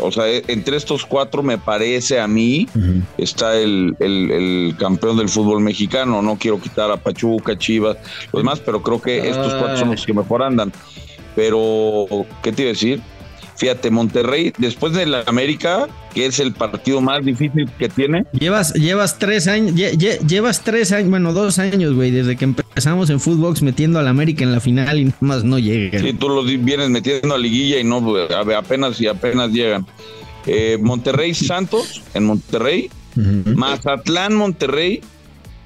[0.00, 2.66] o sea, e- entre estos cuatro me parece a mí
[3.18, 7.96] está el, el- el campeón del fútbol mexicano, no quiero quitar a Pachuca, Chivas,
[8.32, 10.72] los demás, pero creo que estos cuatro son los que mejor andan.
[11.36, 12.06] Pero,
[12.42, 13.00] ¿qué te iba a decir?
[13.60, 18.72] Fíjate, Monterrey, después de la América, que es el partido más difícil que tiene, Llevas,
[18.72, 23.10] llevas tres años, lle- lle- llevas tres años, bueno, dos años, güey, desde que empezamos
[23.10, 26.02] en Footbox metiendo al América en la final y nomás no llegan.
[26.02, 28.02] Sí, tú los vienes metiendo a liguilla y no,
[28.56, 29.86] apenas y apenas llegan.
[30.46, 32.88] Eh, Monterrey Santos en Monterrey.
[33.44, 35.00] Mazatlán Monterrey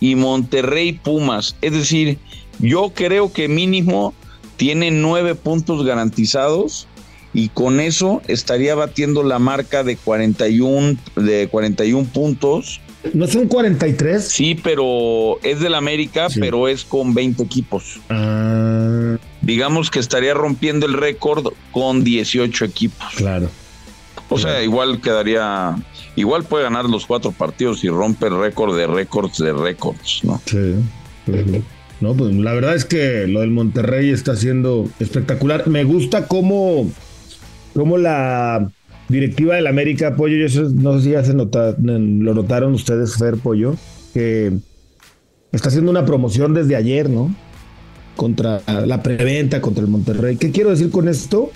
[0.01, 1.55] y Monterrey Pumas.
[1.63, 2.19] Es decir,
[2.59, 4.15] yo creo que mínimo
[4.57, 6.89] tiene nueve puntos garantizados
[7.35, 12.81] y con eso estaría batiendo la marca de 41, de 41 puntos.
[13.13, 14.25] ¿No son 43?
[14.27, 16.41] Sí, pero es del América, Sí.
[16.41, 18.01] pero es con 20 equipos.
[18.09, 23.07] Ah, Digamos que estaría rompiendo el récord con 18 equipos.
[23.17, 23.51] claro.
[24.31, 25.77] O sea, igual quedaría,
[26.17, 30.41] igual puede ganar los cuatro partidos y rompe el récord de récords de récords, ¿no?
[30.47, 30.77] Sí.
[32.01, 35.69] No, pues la verdad es que lo del Monterrey está siendo espectacular.
[35.69, 36.91] Me gusta cómo,
[37.75, 38.71] cómo la
[39.09, 43.37] directiva del América, Pollo, yo no sé si ya se nota- lo notaron ustedes, Fer
[43.37, 43.77] Pollo,
[44.15, 44.53] que
[45.53, 47.35] está haciendo una promoción desde ayer, ¿no?
[48.17, 50.37] Contra la preventa, contra el Monterrey.
[50.37, 51.51] ¿Qué quiero decir con esto?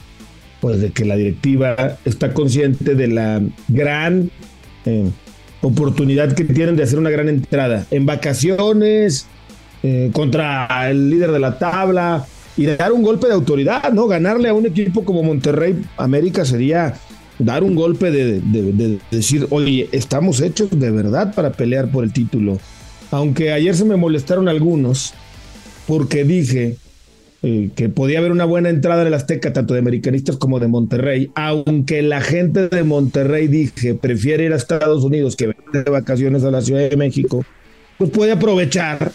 [0.60, 4.30] Pues de que la directiva está consciente de la gran
[4.84, 5.08] eh,
[5.62, 9.26] oportunidad que tienen de hacer una gran entrada en vacaciones
[9.84, 12.26] eh, contra el líder de la tabla
[12.58, 14.06] y dar un golpe de autoridad, ¿no?
[14.06, 16.94] Ganarle a un equipo como Monterrey América sería
[17.38, 22.04] dar un golpe de, de- de decir, oye, estamos hechos de verdad para pelear por
[22.04, 22.58] el título.
[23.10, 25.14] Aunque ayer se me molestaron algunos
[25.86, 26.76] porque dije
[27.42, 30.66] eh, que podía haber una buena entrada en el Azteca, tanto de americanistas como de
[30.66, 35.90] Monterrey, aunque la gente de Monterrey dije prefiere ir a Estados Unidos que venir de
[35.90, 37.44] vacaciones a la Ciudad de México,
[37.96, 39.12] pues puede aprovechar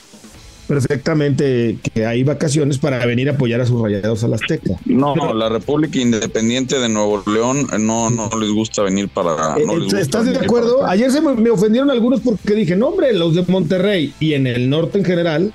[0.68, 4.76] perfectamente que hay vacaciones para venir a apoyar a sus rayados al Azteca.
[4.86, 9.58] No, la República Independiente de Nuevo León eh, no, no les gusta venir para.
[9.58, 10.86] Eh, no les gusta ¿Estás de acuerdo?
[10.86, 14.48] Ayer se me, me ofendieron algunos porque dije, no, hombre, los de Monterrey y en
[14.48, 15.54] el norte en general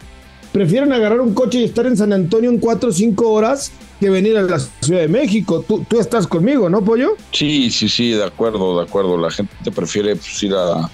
[0.52, 4.10] prefieren agarrar un coche y estar en San Antonio en cuatro o cinco horas que
[4.10, 5.64] venir a la Ciudad de México.
[5.66, 7.16] Tú, tú estás conmigo, ¿no, Pollo?
[7.32, 9.16] Sí, sí, sí, de acuerdo, de acuerdo.
[9.16, 10.90] La gente prefiere pues, ir a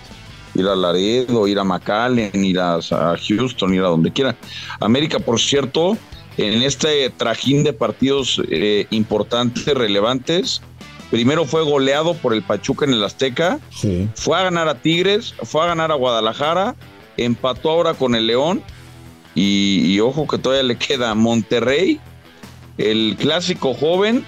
[0.54, 4.36] ir a Laredo, ir a McAllen, ir a, a Houston, ir a donde quiera.
[4.80, 5.96] América, por cierto,
[6.36, 10.62] en este trajín de partidos eh, importantes, relevantes,
[11.10, 14.08] primero fue goleado por el Pachuca en el Azteca, Sí.
[14.14, 16.74] fue a ganar a Tigres, fue a ganar a Guadalajara,
[17.16, 18.62] empató ahora con el León
[19.34, 22.00] y, y ojo que todavía le queda Monterrey,
[22.78, 24.24] el clásico joven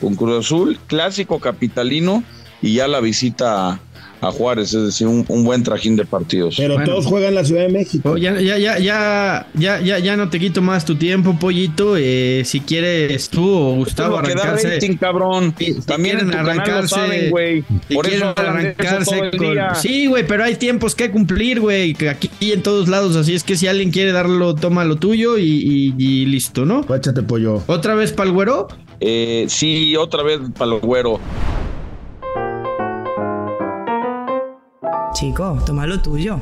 [0.00, 2.22] con Cruz Azul, clásico capitalino
[2.60, 3.80] y ya la visita
[4.20, 6.54] a, Juárez, es decir, un, un buen trajín de partidos.
[6.56, 6.90] Pero Bueno.
[6.90, 8.10] todos juegan en la Ciudad de México.
[8.12, 11.96] Oh, ya, ya, ya, ya, ya, ya, ya no te quito más tu tiempo, pollito.
[11.96, 14.74] Eh, si quieres tú o Gustavo arrancarse.
[14.74, 15.54] rating, cabrón.
[15.58, 17.64] Si- si También en tu quieren arrancarse- saben, güey.
[17.88, 19.74] Si Por quieren eso hablan de eso arrancarse todo con-.
[19.82, 21.94] Sí, güey, pero hay tiempos que cumplir, güey.
[21.94, 23.16] que Aquí y en todos lados.
[23.16, 26.84] Así es que si alguien quiere darlo, toma lo tuyo y, y- y listo, ¿no?
[26.94, 27.62] Échate, Pollo.
[27.66, 28.68] ¿Otra vez pa'l güero?
[29.00, 31.20] Eh, sí, otra vez para el güero.
[35.18, 36.38] Chico, toma lo tuyo.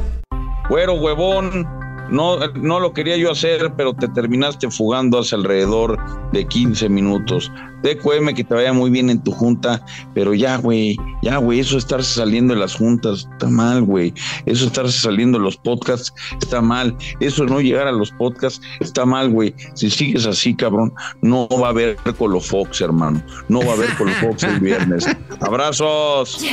[0.68, 1.66] Güero, huevón.
[2.10, 5.98] No, no lo quería yo hacer, pero te terminaste fugando hace alrededor
[6.32, 7.50] de 15 minutos.
[7.82, 11.78] TQM, que te vaya muy bien en tu junta, pero ya, güey, ya, güey, eso
[11.78, 14.12] estarse saliendo de las juntas está mal, güey.
[14.44, 16.12] Eso estarse saliendo de los podcasts
[16.42, 16.94] está mal.
[17.20, 19.54] Eso no llegar a los podcasts está mal, güey.
[19.74, 23.22] Si sigues así, cabrón, no va a haber Colofox, hermano.
[23.48, 25.06] No va a haber Colofox el viernes.
[25.40, 26.44] Abrazos.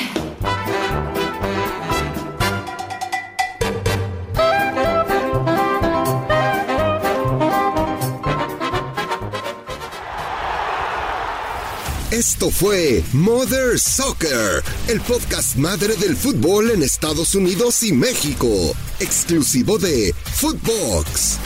[12.13, 18.47] Esto fue Mother Soccer, el podcast madre del fútbol en Estados Unidos y México,
[18.99, 21.39] exclusivo de Footbox.